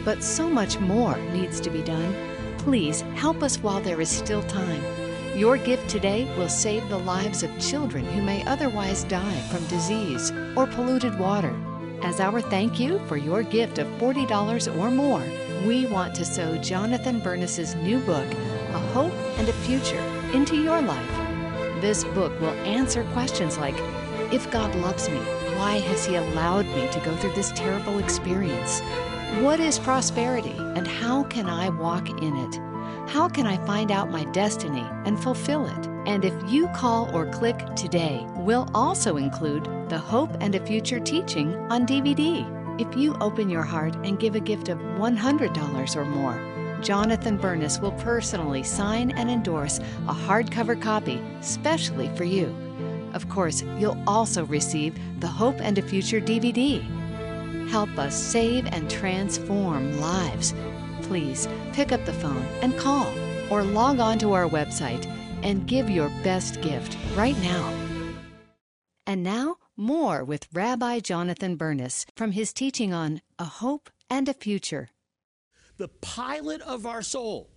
but 0.04 0.24
so 0.24 0.50
much 0.50 0.80
more 0.80 1.18
needs 1.34 1.60
to 1.60 1.70
be 1.70 1.84
done. 1.84 2.16
Please 2.58 3.02
help 3.16 3.44
us 3.44 3.58
while 3.58 3.82
there 3.82 4.02
is 4.02 4.10
still 4.10 4.42
time. 4.44 5.03
Your 5.36 5.58
gift 5.58 5.90
today 5.90 6.26
will 6.38 6.48
save 6.48 6.88
the 6.90 7.00
lives 7.00 7.42
of 7.42 7.60
children 7.60 8.06
who 8.06 8.22
may 8.22 8.46
otherwise 8.46 9.04
die 9.06 9.40
from 9.50 9.66
disease 9.66 10.32
or 10.56 10.68
polluted 10.68 11.18
water. 11.18 11.56
As 12.04 12.20
our 12.20 12.40
thank 12.40 12.80
you 12.80 13.00
for 13.08 13.18
your 13.18 13.42
gift 13.42 13.80
of 13.80 13.88
$40 13.98 14.78
or 14.78 14.92
more, 14.92 15.24
we 15.66 15.88
want 15.88 16.14
to 16.16 16.26
sow 16.26 16.56
Jonathan 16.58 17.20
Bernis's 17.20 17.74
new 17.74 17.98
book, 18.02 18.32
A 18.32 18.80
Hope 18.94 19.14
and 19.40 19.50
a 19.50 19.54
Future, 19.54 20.04
into 20.36 20.56
your 20.56 20.80
life. 20.84 21.82
This 21.82 22.04
book 22.04 22.40
will 22.40 22.54
answer 22.64 23.04
questions 23.06 23.58
like 23.58 23.76
If 24.32 24.52
God 24.52 24.76
loves 24.76 25.10
me, 25.10 25.18
why 25.58 25.80
has 25.80 26.06
He 26.06 26.16
allowed 26.16 26.68
me 26.68 26.88
to 26.92 27.00
go 27.00 27.16
through 27.16 27.34
this 27.34 27.52
terrible 27.56 27.98
experience? 27.98 28.82
What 29.42 29.60
is 29.60 29.80
prosperity 29.80 30.56
and 30.76 30.86
how 30.86 31.24
can 31.24 31.50
I 31.50 31.70
walk 31.70 32.08
in 32.22 32.38
it? 32.38 32.73
How 33.08 33.30
can 33.30 33.46
I 33.46 33.64
find 33.66 33.92
out 33.92 34.10
my 34.10 34.24
destiny 34.26 34.86
and 35.06 35.22
fulfill 35.22 35.68
it? 35.68 35.88
And 36.08 36.26
if 36.26 36.34
you 36.52 36.68
call 36.70 37.14
or 37.16 37.28
click 37.28 37.58
today, 37.76 38.26
we'll 38.36 38.68
also 38.74 39.18
include 39.18 39.66
the 39.90 39.98
Hope 39.98 40.32
and 40.40 40.56
a 40.56 40.66
Future 40.66 41.00
teaching 41.00 41.56
on 41.72 41.86
DVD. 41.86 42.44
If 42.82 42.98
you 42.98 43.16
open 43.22 43.50
your 43.50 43.62
heart 43.62 43.96
and 43.98 44.20
give 44.20 44.36
a 44.36 44.40
gift 44.40 44.70
of 44.70 44.80
$100 44.80 45.96
or 45.96 46.06
more, 46.06 46.80
Jonathan 46.82 47.38
Bernis 47.38 47.80
will 47.80 47.92
personally 47.94 48.64
sign 48.64 49.12
and 49.12 49.30
endorse 49.30 49.80
a 50.08 50.14
hardcover 50.14 50.82
copy 50.82 51.22
specially 51.42 52.10
for 52.16 52.24
you. 52.24 52.56
Of 53.14 53.30
course, 53.30 53.62
you'll 53.78 54.02
also 54.08 54.46
receive 54.46 54.98
the 55.20 55.28
Hope 55.28 55.62
and 55.62 55.78
a 55.78 55.82
Future 55.82 56.20
DVD. 56.20 56.82
Help 57.70 57.98
us 57.98 58.16
save 58.16 58.66
and 58.68 58.90
transform 58.90 60.00
lives. 60.00 60.54
Please 61.04 61.48
pick 61.74 61.92
up 61.92 62.04
the 62.06 62.14
phone 62.14 62.46
and 62.62 62.78
call 62.78 63.14
or 63.50 63.64
log 63.64 64.00
on 64.00 64.18
to 64.20 64.34
our 64.34 64.48
website 64.48 65.06
and 65.44 65.68
give 65.68 65.90
your 65.90 66.10
best 66.24 66.62
gift 66.62 66.98
right 67.16 67.38
now. 67.42 67.74
And 69.06 69.22
now, 69.24 69.58
more 69.76 70.24
with 70.24 70.48
Rabbi 70.54 71.00
Jonathan 71.00 71.56
Bernis 71.56 72.06
from 72.16 72.32
his 72.32 72.54
teaching 72.54 72.94
on 72.94 73.22
A 73.38 73.46
Hope 73.46 73.90
and 74.10 74.30
a 74.30 74.34
Future. 74.34 74.90
The 75.78 75.88
pilot 75.88 76.62
of 76.62 76.86
our 76.86 77.02
soul, 77.02 77.50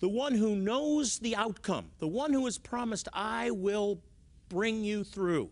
the 0.00 0.08
one 0.08 0.34
who 0.34 0.56
knows 0.56 1.18
the 1.18 1.36
outcome, 1.36 1.90
the 1.98 2.08
one 2.08 2.32
who 2.32 2.44
has 2.46 2.58
promised, 2.58 3.08
I 3.12 3.50
will 3.50 4.00
bring 4.48 4.82
you 4.82 5.04
through, 5.04 5.50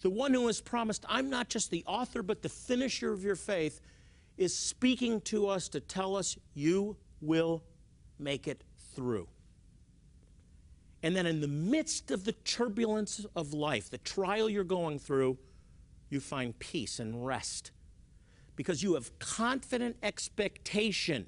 the 0.00 0.10
one 0.10 0.34
who 0.34 0.46
has 0.46 0.60
promised, 0.60 1.04
I'm 1.08 1.30
not 1.30 1.48
just 1.48 1.70
the 1.70 1.84
author, 1.86 2.22
but 2.22 2.42
the 2.42 2.48
finisher 2.48 3.12
of 3.12 3.22
your 3.22 3.36
faith, 3.36 3.80
is 4.36 4.56
speaking 4.56 5.20
to 5.22 5.48
us 5.48 5.68
to 5.70 5.80
tell 5.80 6.16
us, 6.16 6.36
you 6.54 6.96
will 7.20 7.62
make 8.18 8.46
it 8.46 8.62
through. 8.94 9.28
And 11.02 11.14
then, 11.14 11.26
in 11.26 11.40
the 11.40 11.48
midst 11.48 12.10
of 12.10 12.24
the 12.24 12.32
turbulence 12.32 13.24
of 13.36 13.52
life, 13.52 13.90
the 13.90 13.98
trial 13.98 14.48
you're 14.50 14.64
going 14.64 14.98
through, 14.98 15.38
you 16.08 16.20
find 16.20 16.58
peace 16.58 16.98
and 16.98 17.24
rest 17.24 17.70
because 18.56 18.82
you 18.82 18.94
have 18.94 19.18
confident 19.18 19.96
expectation 20.02 21.26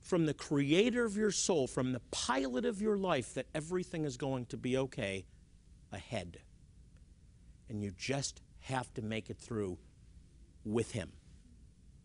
from 0.00 0.26
the 0.26 0.34
creator 0.34 1.04
of 1.04 1.16
your 1.16 1.30
soul, 1.30 1.66
from 1.66 1.92
the 1.92 2.00
pilot 2.10 2.64
of 2.64 2.80
your 2.80 2.96
life, 2.96 3.34
that 3.34 3.46
everything 3.54 4.04
is 4.04 4.16
going 4.16 4.46
to 4.46 4.56
be 4.56 4.76
okay 4.76 5.24
ahead. 5.92 6.38
And 7.68 7.82
you 7.82 7.90
just 7.90 8.40
have 8.60 8.92
to 8.94 9.02
make 9.02 9.30
it 9.30 9.38
through 9.38 9.78
with 10.64 10.92
him. 10.92 11.12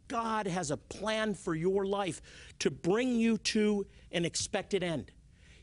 God 0.07 0.47
has 0.47 0.71
a 0.71 0.77
plan 0.77 1.33
for 1.33 1.55
your 1.55 1.85
life 1.85 2.21
to 2.59 2.71
bring 2.71 3.15
you 3.15 3.37
to 3.39 3.85
an 4.11 4.25
expected 4.25 4.83
end. 4.83 5.11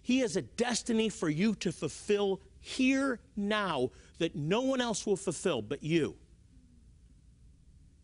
He 0.03 0.19
has 0.19 0.37
a 0.37 0.43
destiny 0.43 1.09
for 1.09 1.31
you 1.31 1.55
to 1.57 1.73
fulfill 1.73 2.41
here 2.61 3.21
now 3.37 3.91
that 4.19 4.37
no 4.37 4.61
one 4.61 4.81
else 4.81 5.07
will 5.07 5.17
fulfill 5.17 5.63
but 5.63 5.83
you. 5.83 6.17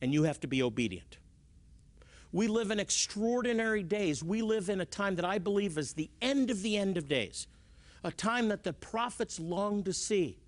And 0.01 0.13
you 0.13 0.23
have 0.23 0.41
to 0.41 0.47
be 0.47 0.63
obedient. 0.63 1.19
We 2.33 2.47
live 2.47 2.71
in 2.71 2.79
extraordinary 2.79 3.83
days. 3.83 4.23
We 4.23 4.41
live 4.41 4.69
in 4.71 4.81
a 4.81 4.87
time 4.87 5.17
that 5.17 5.25
I 5.25 5.39
believe 5.39 5.77
is 5.77 5.95
the 5.95 6.11
end 6.23 6.51
of 6.51 6.63
the 6.63 6.77
end 6.77 6.97
of 6.97 7.09
days, 7.09 7.47
a 8.05 8.13
time 8.13 8.49
that 8.49 8.63
the 8.63 8.73
prophets 8.73 9.41
long 9.41 9.83
to 9.85 9.93
see. 9.93 10.39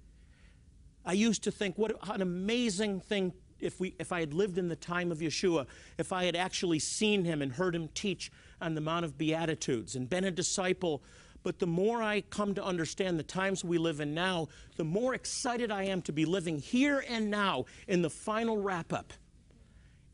I 1.05 1.15
used 1.15 1.43
to 1.45 1.51
think, 1.51 1.77
what 1.77 1.93
an 2.09 2.23
amazing 2.23 3.01
thing 3.01 3.33
if, 3.63 3.81
we, 3.81 3.95
if 3.99 4.13
I 4.13 4.21
had 4.21 4.35
lived 4.35 4.59
in 4.59 4.69
the 4.69 4.77
time 4.77 5.11
of 5.11 5.19
Yeshua, 5.19 5.67
if 5.99 6.13
I 6.13 6.25
had 6.25 6.37
actually 6.37 6.79
seen 6.79 7.25
him 7.25 7.41
and 7.41 7.53
heard 7.53 7.75
him 7.75 7.89
teach 7.95 8.31
on 8.61 8.75
the 8.75 8.81
Mount 8.81 9.05
of 9.05 9.17
Beatitudes 9.17 9.97
and 9.97 10.09
been 10.09 10.25
a 10.25 10.31
disciple 10.31 11.03
but 11.43 11.59
the 11.59 11.67
more 11.67 12.03
I 12.03 12.21
come 12.23 12.55
to 12.55 12.65
understand 12.65 13.19
the 13.19 13.25
times 13.25 13.65
we 13.65 13.79
live 13.79 14.01
in 14.01 14.15
now, 14.15 14.49
the 14.77 14.85
more 14.85 15.15
excited 15.15 15.71
I 15.71 15.85
am 15.85 16.03
to 16.03 16.13
be 16.13 16.25
living 16.25 16.59
here 16.59 17.05
and 17.09 17.31
now 17.31 17.65
in 17.89 18.03
the 18.03 18.11
final 18.11 18.59
wrap 18.59 18.93
up. 18.93 19.13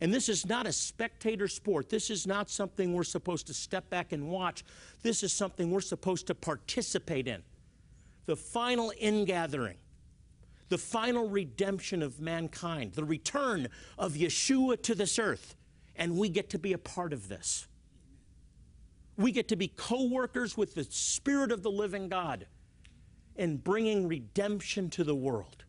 And 0.01 0.15
this 0.15 0.29
is 0.29 0.47
not 0.47 0.67
a 0.67 0.73
spectator 0.73 1.49
sport. 1.49 1.91
This 1.91 2.09
is 2.09 2.27
not 2.27 2.49
something 2.49 2.95
we're 2.95 3.03
supposed 3.03 3.49
to 3.49 3.55
step 3.55 3.91
back 3.91 4.13
and 4.13 4.29
watch. 4.29 4.65
This 5.03 5.23
is 5.23 5.33
something 5.33 5.71
we're 5.71 5.81
supposed 5.81 6.29
to 6.29 6.35
participate 6.35 7.27
in. 7.27 7.43
The 8.27 8.37
final 8.37 8.93
ingathering, 8.99 9.77
the 10.68 10.78
final 10.78 11.28
redemption 11.28 12.02
of 12.02 12.20
mankind, 12.20 12.92
the 12.92 13.04
return 13.04 13.68
of 13.98 14.14
Yeshua 14.14 14.83
to 14.83 14.94
this 14.94 15.18
earth. 15.18 15.54
And 15.96 16.16
we 16.16 16.28
get 16.28 16.50
to 16.50 16.59
be 16.59 16.72
a 16.72 16.78
part 16.78 17.12
of 17.12 17.28
this. 17.28 17.66
We 19.16 19.33
get 19.33 19.48
to 19.48 19.57
be 19.57 19.68
co 19.68 20.04
workers 20.04 20.57
with 20.57 20.74
the 20.74 20.85
Spirit 20.85 21.50
of 21.50 21.62
the 21.62 21.70
living 21.70 22.09
God 22.09 22.46
in 23.35 23.57
bringing 23.57 24.07
redemption 24.07 24.90
to 24.90 25.04
the 25.04 25.14
world. 25.14 25.64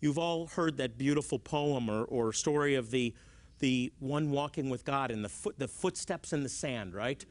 You've 0.00 0.18
all 0.18 0.46
heard 0.46 0.76
that 0.76 0.96
beautiful 0.96 1.38
poem 1.38 1.90
or, 1.90 2.04
or 2.04 2.32
story 2.32 2.76
of 2.76 2.90
the, 2.90 3.14
the 3.58 3.92
one 3.98 4.30
walking 4.30 4.70
with 4.70 4.84
God 4.84 5.10
and 5.10 5.24
the, 5.24 5.28
foot, 5.28 5.58
the 5.58 5.68
footsteps 5.68 6.32
in 6.32 6.42
the 6.42 6.48
sand, 6.48 6.94
right? 6.94 7.24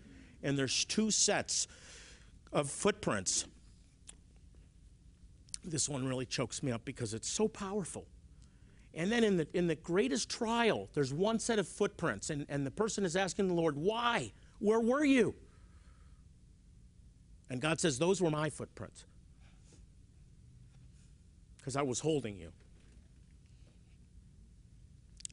And 0.44 0.58
there's 0.58 0.86
two 0.86 1.10
sets 1.10 1.68
of 2.52 2.70
footprints. 2.70 3.46
This 5.68 5.90
one 5.90 6.08
really 6.08 6.26
chokes 6.26 6.64
me 6.64 6.72
up 6.72 6.86
because 6.86 7.14
it's 7.14 7.30
so 7.30 7.48
powerful. 7.48 8.06
And 8.94 9.12
then 9.12 9.24
in 9.24 9.38
the, 9.38 9.48
in 9.54 9.68
the 9.68 9.76
greatest 9.76 10.30
trial, 10.30 10.90
there's 10.94 11.14
one 11.14 11.40
set 11.40 11.60
of 11.60 11.68
footprints, 11.68 12.30
and, 12.30 12.46
and 12.50 12.66
the 12.66 12.72
person 12.72 13.06
is 13.06 13.16
asking 13.16 13.48
the 13.48 13.54
Lord, 13.54 13.76
why? 13.76 14.32
Where 14.60 14.80
were 14.80 15.06
you? 15.06 15.36
And 17.50 17.62
God 17.62 17.80
says, 17.80 18.00
Those 18.00 18.22
were 18.22 18.32
my 18.32 18.50
footprints. 18.50 19.06
Because 21.58 21.76
I 21.76 21.82
was 21.82 22.00
holding 22.00 22.38
you. 22.38 22.52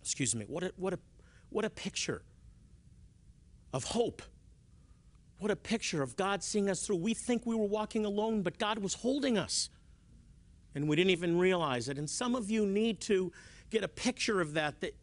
Excuse 0.01 0.35
me. 0.35 0.44
What 0.47 0.64
a, 0.64 0.73
what, 0.77 0.92
a, 0.92 0.99
what 1.51 1.64
a 1.64 1.70
picture 1.70 2.23
of 3.73 3.85
hope. 3.85 4.20
What 5.38 5.51
a 5.51 5.57
picture 5.57 6.03
of 6.03 6.16
God 6.16 6.42
seeing 6.42 6.68
us 6.68 6.87
through. 6.87 6.97
We 6.97 7.14
think 7.14 7.47
we 7.47 7.55
were 7.55 7.66
walking 7.66 8.05
alone, 8.05 8.42
but 8.42 8.59
God 8.59 8.79
was 8.79 8.94
holding 8.94 9.38
us. 9.38 9.70
And 10.74 10.88
we 10.88 10.96
didn't 10.96 11.10
even 11.10 11.38
realize 11.38 11.88
it. 11.88 11.98
And 11.98 12.08
some 12.08 12.34
of 12.34 12.50
you 12.50 12.66
need 12.66 13.00
to 13.02 13.32
get 13.70 13.84
a 13.84 13.88
picture 13.88 14.40
of 14.40 14.54
that, 14.54 14.80
that 14.80 14.94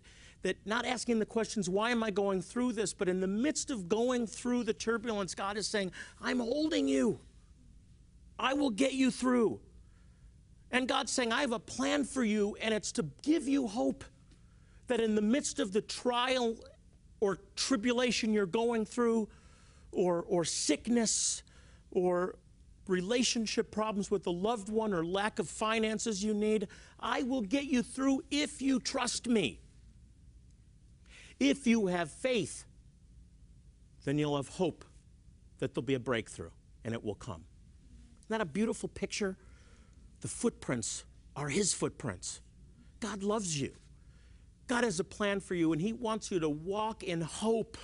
that 0.44 0.58
not 0.66 0.86
asking 0.86 1.20
the 1.20 1.26
questions, 1.26 1.70
why 1.70 1.92
am 1.92 2.04
I 2.04 2.12
going 2.12 2.42
through 2.42 2.74
this? 2.74 2.94
But 2.94 3.08
in 3.08 3.22
the 3.22 3.28
midst 3.28 3.70
of 3.70 3.88
going 3.88 4.28
through 4.28 4.64
the 4.64 4.74
turbulence, 4.74 5.36
God 5.36 5.58
is 5.58 5.68
saying, 5.68 5.92
I'm 6.22 6.40
holding 6.40 6.88
you. 6.88 7.20
I 8.40 8.54
will 8.54 8.72
get 8.72 8.94
you 8.94 9.12
through. 9.12 9.60
And 10.72 10.88
God's 10.88 11.12
saying, 11.12 11.32
I 11.32 11.42
have 11.42 11.52
a 11.52 11.60
plan 11.60 12.06
for 12.06 12.24
you, 12.24 12.56
and 12.62 12.74
it's 12.74 12.92
to 12.94 13.06
give 13.22 13.48
you 13.48 13.68
hope 13.68 14.04
that 14.88 15.00
in 15.00 15.16
the 15.16 15.22
midst 15.22 15.60
of 15.60 15.74
the 15.74 15.82
trial 15.82 16.56
or 17.20 17.38
tribulation 17.56 18.34
you're 18.34 18.46
going 18.46 18.86
through, 18.86 19.30
or, 19.92 20.26
or 20.28 20.44
sickness, 20.44 21.44
or 21.92 22.36
relationship 22.92 23.72
problems 23.72 24.12
with 24.12 24.28
a 24.28 24.32
loved 24.32 24.70
one, 24.70 24.94
or 24.94 25.04
lack 25.04 25.40
of 25.40 25.50
finances 25.50 26.24
you 26.24 26.34
need, 26.34 26.68
I 27.00 27.24
will 27.24 27.42
get 27.42 27.64
you 27.64 27.82
through 27.82 28.22
if 28.30 28.62
you 28.62 28.80
trust 28.80 29.28
me. 29.28 29.60
If 31.40 31.66
you 31.66 31.88
have 31.88 32.12
faith, 32.12 32.66
then 34.04 34.20
you'll 34.20 34.36
have 34.36 34.50
hope 34.50 34.86
that 35.58 35.74
there'll 35.74 35.86
be 35.86 35.96
a 35.96 36.00
breakthrough 36.00 36.52
and 36.84 36.94
it 36.94 37.04
will 37.04 37.16
come. 37.16 37.46
Isn't 38.20 38.30
that 38.30 38.42
a 38.42 38.46
beautiful 38.46 38.90
picture? 38.90 39.38
The 40.22 40.28
footprints 40.28 41.06
are 41.36 41.50
His 41.50 41.74
footprints. 41.74 42.42
God 43.00 43.24
loves 43.24 43.60
you. 43.60 43.74
God 44.68 44.84
has 44.84 45.00
a 45.00 45.04
plan 45.04 45.40
for 45.40 45.56
you, 45.56 45.74
and 45.74 45.82
He 45.82 45.94
wants 45.94 46.32
you 46.32 46.40
to 46.40 46.50
walk 46.50 47.04
in 47.04 47.22
hope 47.22 47.78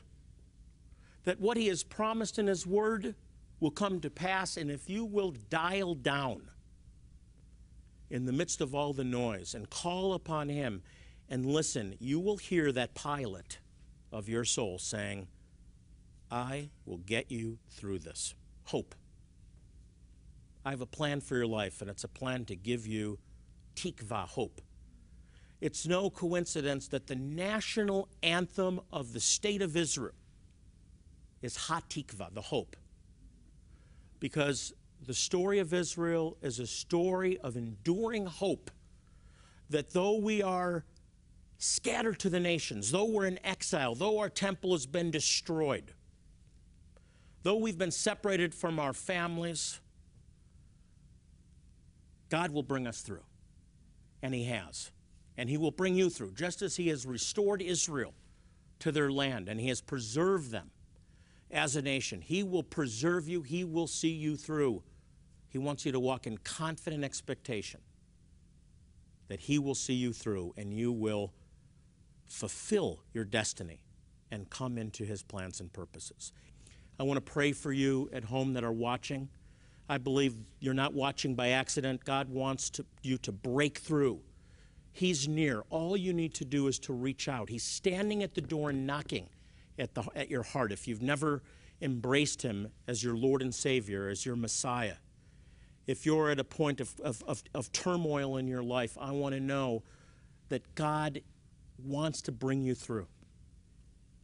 that 1.23 1.39
what 1.39 1.57
He 1.57 1.67
has 1.67 1.83
promised 1.83 2.39
in 2.39 2.47
His 2.47 2.65
Word 2.65 3.15
will 3.59 3.71
come 3.71 3.99
to 4.01 4.09
pass. 4.09 4.57
And 4.57 4.69
if 4.69 4.89
you 4.89 5.05
will 5.05 5.31
dial 5.49 5.95
down 5.95 6.49
in 8.09 8.25
the 8.25 8.31
midst 8.31 8.61
of 8.61 8.73
all 8.73 8.93
the 8.93 9.03
noise 9.03 9.53
and 9.53 9.69
call 9.69 10.13
upon 10.13 10.49
Him, 10.49 10.83
and 11.29 11.45
listen, 11.45 11.95
you 11.99 12.19
will 12.19 12.37
hear 12.37 12.71
that 12.71 12.95
pilot 12.95 13.59
of 14.11 14.29
your 14.29 14.45
soul 14.45 14.79
saying, 14.79 15.27
I 16.31 16.69
will 16.85 16.97
get 16.97 17.31
you 17.31 17.57
through 17.69 17.99
this. 17.99 18.33
Hope. 18.65 18.95
I 20.65 20.71
have 20.71 20.81
a 20.81 20.85
plan 20.85 21.21
for 21.21 21.35
your 21.35 21.47
life, 21.47 21.81
and 21.81 21.89
it's 21.89 22.03
a 22.03 22.09
plan 22.09 22.45
to 22.45 22.55
give 22.55 22.85
you 22.85 23.19
tikva, 23.75 24.27
hope. 24.27 24.61
It's 25.61 25.87
no 25.87 26.09
coincidence 26.09 26.87
that 26.89 27.07
the 27.07 27.15
national 27.15 28.09
anthem 28.21 28.79
of 28.91 29.13
the 29.13 29.19
state 29.19 29.61
of 29.61 29.75
Israel 29.75 30.13
is 31.41 31.57
Hatikva, 31.57 32.33
the 32.33 32.41
hope. 32.41 32.75
Because 34.19 34.73
the 35.05 35.13
story 35.13 35.59
of 35.59 35.73
Israel 35.73 36.37
is 36.41 36.59
a 36.59 36.67
story 36.67 37.37
of 37.39 37.55
enduring 37.55 38.25
hope 38.25 38.71
that 39.69 39.91
though 39.91 40.17
we 40.17 40.41
are 40.41 40.83
scattered 41.57 42.19
to 42.19 42.29
the 42.29 42.39
nations, 42.39 42.91
though 42.91 43.05
we're 43.05 43.25
in 43.25 43.39
exile, 43.45 43.95
though 43.95 44.19
our 44.19 44.29
temple 44.29 44.71
has 44.71 44.85
been 44.85 45.11
destroyed, 45.11 45.93
though 47.43 47.57
we've 47.57 47.77
been 47.77 47.91
separated 47.91 48.53
from 48.53 48.79
our 48.79 48.93
families, 48.93 49.79
God 52.29 52.51
will 52.51 52.63
bring 52.63 52.87
us 52.87 53.01
through. 53.01 53.23
And 54.21 54.33
He 54.33 54.45
has. 54.45 54.91
And 55.37 55.49
He 55.49 55.57
will 55.57 55.71
bring 55.71 55.95
you 55.95 56.09
through, 56.09 56.33
just 56.33 56.61
as 56.61 56.75
He 56.75 56.87
has 56.89 57.05
restored 57.05 57.61
Israel 57.61 58.13
to 58.79 58.91
their 58.91 59.11
land 59.11 59.47
and 59.47 59.59
He 59.59 59.69
has 59.69 59.81
preserved 59.81 60.51
them 60.51 60.71
as 61.51 61.75
a 61.75 61.81
nation. 61.81 62.21
He 62.21 62.43
will 62.43 62.63
preserve 62.63 63.27
you, 63.27 63.41
He 63.41 63.63
will 63.63 63.87
see 63.87 64.11
you 64.11 64.35
through. 64.35 64.83
He 65.49 65.57
wants 65.57 65.85
you 65.85 65.91
to 65.91 65.99
walk 65.99 66.27
in 66.27 66.37
confident 66.39 67.03
expectation 67.03 67.79
that 69.27 69.39
He 69.41 69.59
will 69.59 69.75
see 69.75 69.93
you 69.93 70.13
through 70.13 70.53
and 70.57 70.73
you 70.73 70.91
will 70.91 71.33
fulfill 72.27 72.99
your 73.13 73.23
destiny 73.23 73.81
and 74.31 74.49
come 74.49 74.77
into 74.77 75.05
His 75.05 75.23
plans 75.23 75.59
and 75.59 75.71
purposes. 75.71 76.31
I 76.99 77.03
want 77.03 77.17
to 77.17 77.31
pray 77.31 77.53
for 77.53 77.71
you 77.71 78.09
at 78.11 78.23
home 78.23 78.53
that 78.53 78.63
are 78.63 78.71
watching. 78.71 79.29
I 79.89 79.97
believe 79.97 80.35
you're 80.59 80.73
not 80.73 80.93
watching 80.93 81.35
by 81.35 81.49
accident. 81.49 82.03
God 82.03 82.29
wants 82.29 82.69
to, 82.71 82.85
you 83.03 83.17
to 83.19 83.31
break 83.31 83.77
through. 83.77 84.19
He's 84.91 85.27
near. 85.27 85.63
All 85.69 85.95
you 85.95 86.11
need 86.11 86.33
to 86.35 86.45
do 86.45 86.67
is 86.67 86.79
to 86.79 86.93
reach 86.93 87.27
out. 87.29 87.49
He's 87.49 87.63
standing 87.63 88.23
at 88.23 88.33
the 88.33 88.41
door 88.41 88.73
knocking 88.73 89.29
at, 89.77 89.93
the, 89.93 90.03
at 90.15 90.29
your 90.29 90.43
heart. 90.43 90.71
If 90.71 90.87
you've 90.87 91.01
never 91.01 91.43
embraced 91.81 92.41
Him 92.41 92.71
as 92.87 93.03
your 93.03 93.15
Lord 93.15 93.41
and 93.41 93.53
Savior, 93.53 94.09
as 94.09 94.25
your 94.25 94.35
Messiah, 94.35 94.95
if 95.85 96.05
you're 96.05 96.29
at 96.29 96.39
a 96.39 96.43
point 96.43 96.81
of, 96.81 96.99
of, 96.99 97.23
of, 97.27 97.43
of 97.53 97.71
turmoil 97.71 98.37
in 98.37 98.47
your 98.47 98.63
life, 98.63 98.97
I 98.99 99.11
want 99.11 99.35
to 99.35 99.39
know 99.39 99.83
that 100.49 100.75
God 100.75 101.21
wants 101.83 102.21
to 102.23 102.31
bring 102.31 102.63
you 102.63 102.75
through. 102.75 103.07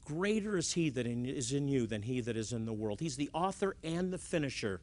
Greater 0.05 0.57
is 0.57 0.73
He 0.73 0.89
that 0.89 1.07
in, 1.07 1.25
is 1.25 1.53
in 1.53 1.67
you 1.67 1.87
than 1.87 2.01
He 2.01 2.19
that 2.21 2.35
is 2.35 2.51
in 2.51 2.65
the 2.65 2.73
world. 2.73 2.99
He's 2.99 3.15
the 3.15 3.29
author 3.33 3.77
and 3.83 4.11
the 4.11 4.17
finisher 4.17 4.81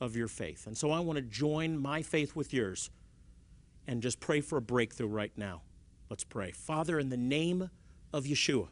of 0.00 0.14
your 0.14 0.28
faith. 0.28 0.66
And 0.66 0.76
so 0.76 0.90
I 0.90 1.00
want 1.00 1.16
to 1.16 1.22
join 1.22 1.78
my 1.78 2.02
faith 2.02 2.36
with 2.36 2.52
yours 2.52 2.90
and 3.88 4.02
just 4.02 4.20
pray 4.20 4.40
for 4.40 4.58
a 4.58 4.62
breakthrough 4.62 5.08
right 5.08 5.32
now. 5.36 5.62
Let's 6.08 6.24
pray. 6.24 6.52
Father, 6.52 6.98
in 6.98 7.08
the 7.08 7.16
name 7.16 7.70
of 8.12 8.24
Yeshua, 8.24 8.68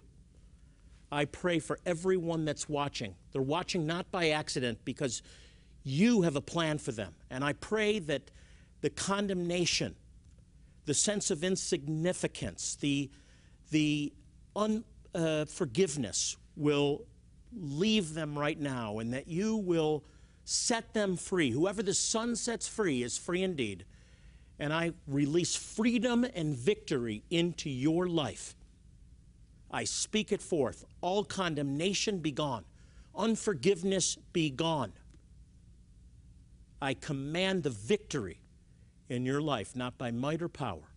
I 1.10 1.26
pray 1.26 1.58
for 1.58 1.78
everyone 1.86 2.44
that's 2.44 2.68
watching. 2.68 3.14
They're 3.32 3.42
watching 3.42 3.86
not 3.86 4.10
by 4.10 4.30
accident 4.30 4.78
because 4.84 5.22
you 5.84 6.22
have 6.22 6.36
a 6.36 6.40
plan 6.40 6.78
for 6.78 6.92
them. 6.92 7.14
And 7.30 7.44
I 7.44 7.52
pray 7.52 7.98
that 8.00 8.30
the 8.80 8.90
condemnation, 8.90 9.94
the 10.86 10.94
sense 10.94 11.30
of 11.30 11.44
insignificance, 11.44 12.76
the, 12.76 13.10
the 13.70 14.12
unforgiveness 14.56 16.36
uh, 16.36 16.40
will 16.56 17.06
leave 17.56 18.14
them 18.14 18.36
right 18.38 18.58
now, 18.58 18.98
and 18.98 19.12
that 19.12 19.28
you 19.28 19.56
will 19.56 20.04
set 20.44 20.92
them 20.94 21.16
free. 21.16 21.50
Whoever 21.50 21.82
the 21.82 21.94
Son 21.94 22.36
sets 22.36 22.66
free 22.68 23.02
is 23.02 23.16
free 23.16 23.42
indeed. 23.42 23.84
And 24.58 24.72
I 24.72 24.92
release 25.06 25.56
freedom 25.56 26.24
and 26.34 26.54
victory 26.54 27.24
into 27.30 27.70
your 27.70 28.06
life. 28.06 28.54
I 29.74 29.82
speak 29.82 30.30
it 30.30 30.40
forth. 30.40 30.84
All 31.00 31.24
condemnation 31.24 32.20
be 32.20 32.30
gone, 32.30 32.64
unforgiveness 33.12 34.16
be 34.32 34.48
gone. 34.48 34.92
I 36.80 36.94
command 36.94 37.64
the 37.64 37.70
victory 37.70 38.38
in 39.08 39.26
your 39.26 39.40
life, 39.40 39.74
not 39.74 39.98
by 39.98 40.12
might 40.12 40.42
or 40.42 40.48
power, 40.48 40.92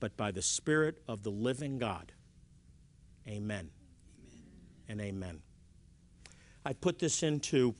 but 0.00 0.16
by 0.16 0.30
the 0.30 0.40
Spirit 0.40 1.02
of 1.06 1.24
the 1.24 1.30
living 1.30 1.78
God. 1.78 2.12
Amen. 3.28 3.36
amen. 3.36 3.70
And 4.88 5.00
amen. 5.02 5.42
I 6.64 6.72
put 6.72 6.98
this 6.98 7.22
into 7.22 7.74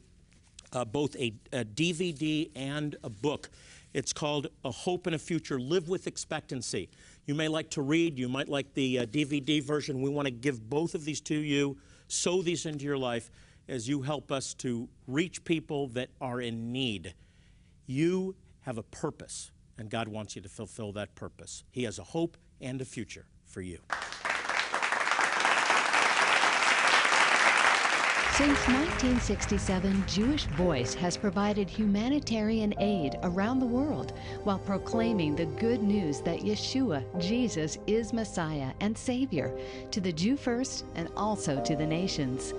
uh, 0.73 0.85
both 0.85 1.17
a, 1.17 1.33
a 1.53 1.65
DVD 1.65 2.51
and 2.55 2.95
a 3.03 3.09
book. 3.09 3.49
It's 3.95 4.13
called 4.13 4.49
A 4.65 4.71
Hope 4.71 5.07
and 5.07 5.15
a 5.15 5.19
Future 5.19 5.59
Live 5.59 5.89
with 5.89 6.07
Expectancy. 6.07 6.91
You 7.27 7.35
may 7.35 7.49
like 7.49 7.71
to 7.71 7.83
read, 7.83 8.19
you 8.19 8.29
might 8.29 8.49
like 8.49 8.73
the 8.75 9.01
uh, 9.01 9.07
DVD 9.07 9.61
version. 9.61 10.01
We 10.01 10.11
want 10.11 10.27
to 10.27 10.33
give 10.33 10.71
both 10.71 10.95
of 10.95 11.05
these 11.05 11.21
to 11.23 11.35
you, 11.35 11.77
sow 12.07 12.41
these 12.41 12.67
into 12.67 12.85
your 12.85 12.97
life 12.97 13.31
as 13.69 13.89
you 13.89 14.03
help 14.03 14.31
us 14.31 14.55
to 14.55 14.89
reach 15.09 15.45
people 15.45 15.89
that 15.89 16.11
are 16.21 16.41
in 16.41 16.73
need. 16.73 17.15
You 17.87 18.37
have 18.61 18.79
a 18.79 18.85
purpose, 18.85 19.51
and 19.77 19.91
God 19.91 20.07
wants 20.07 20.37
you 20.37 20.43
to 20.43 20.49
fulfill 20.49 20.93
that 20.93 21.17
purpose. 21.17 21.65
He 21.73 21.83
has 21.83 21.99
a 21.99 22.05
hope 22.05 22.37
and 22.61 22.81
a 22.81 22.85
future 22.85 23.27
for 23.45 23.61
you. 23.61 23.81
Since 28.37 28.69
1967, 28.69 30.05
Jewish 30.07 30.45
Voice 30.59 30.93
has 30.93 31.17
provided 31.17 31.71
humanitarian 31.71 32.75
aid 32.79 33.17
around 33.23 33.61
the 33.61 33.67
world 33.67 34.13
while 34.45 34.59
proclaiming 34.59 35.35
the 35.35 35.47
good 35.47 35.83
news 35.83 36.21
that 36.21 36.41
Yeshua, 36.41 37.03
Jesus, 37.19 37.79
is 37.87 38.13
Messiah 38.13 38.73
and 38.81 38.97
Savior 38.97 39.59
to 39.91 40.03
the 40.03 40.13
Jew 40.13 40.37
first 40.37 40.85
and 40.97 41.09
also 41.17 41.65
to 41.65 41.77
the 41.77 41.87
nations. 41.87 42.53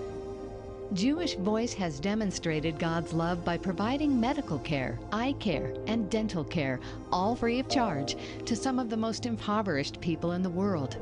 Jewish 0.93 1.35
Voice 1.35 1.75
has 1.75 1.99
demonstrated 1.99 2.79
God's 2.79 3.13
love 3.13 3.45
by 3.45 3.55
providing 3.55 4.19
medical 4.19 4.57
care, 4.57 4.97
eye 5.11 5.35
care, 5.39 5.75
and 5.85 6.09
dental 6.09 6.43
care, 6.43 6.79
all 7.11 7.35
free 7.35 7.59
of 7.59 7.69
charge, 7.69 8.15
to 8.45 8.55
some 8.55 8.79
of 8.79 8.89
the 8.89 8.97
most 8.97 9.27
impoverished 9.27 10.01
people 10.01 10.31
in 10.31 10.41
the 10.41 10.49
world. 10.49 10.97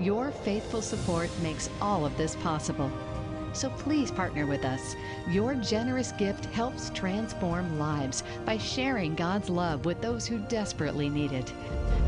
Your 0.00 0.32
faithful 0.32 0.82
support 0.82 1.30
makes 1.44 1.70
all 1.80 2.04
of 2.04 2.16
this 2.16 2.34
possible. 2.34 2.90
So 3.56 3.70
please 3.70 4.10
partner 4.10 4.44
with 4.44 4.66
us. 4.66 4.96
Your 5.30 5.54
generous 5.54 6.12
gift 6.12 6.44
helps 6.44 6.90
transform 6.90 7.78
lives 7.78 8.22
by 8.44 8.58
sharing 8.58 9.14
God's 9.14 9.48
love 9.48 9.86
with 9.86 10.02
those 10.02 10.26
who 10.26 10.40
desperately 10.40 11.08
need 11.08 11.32
it. 11.32 11.50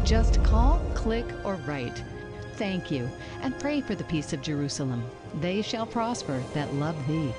Just 0.04 0.44
call, 0.44 0.78
click, 0.92 1.24
or 1.44 1.54
write. 1.66 2.02
Thank 2.56 2.90
you, 2.90 3.08
and 3.40 3.58
pray 3.58 3.80
for 3.80 3.94
the 3.94 4.04
peace 4.04 4.34
of 4.34 4.42
Jerusalem. 4.42 5.02
They 5.40 5.62
shall 5.62 5.86
prosper 5.86 6.42
that 6.52 6.74
love 6.74 6.96
thee. 7.08 7.32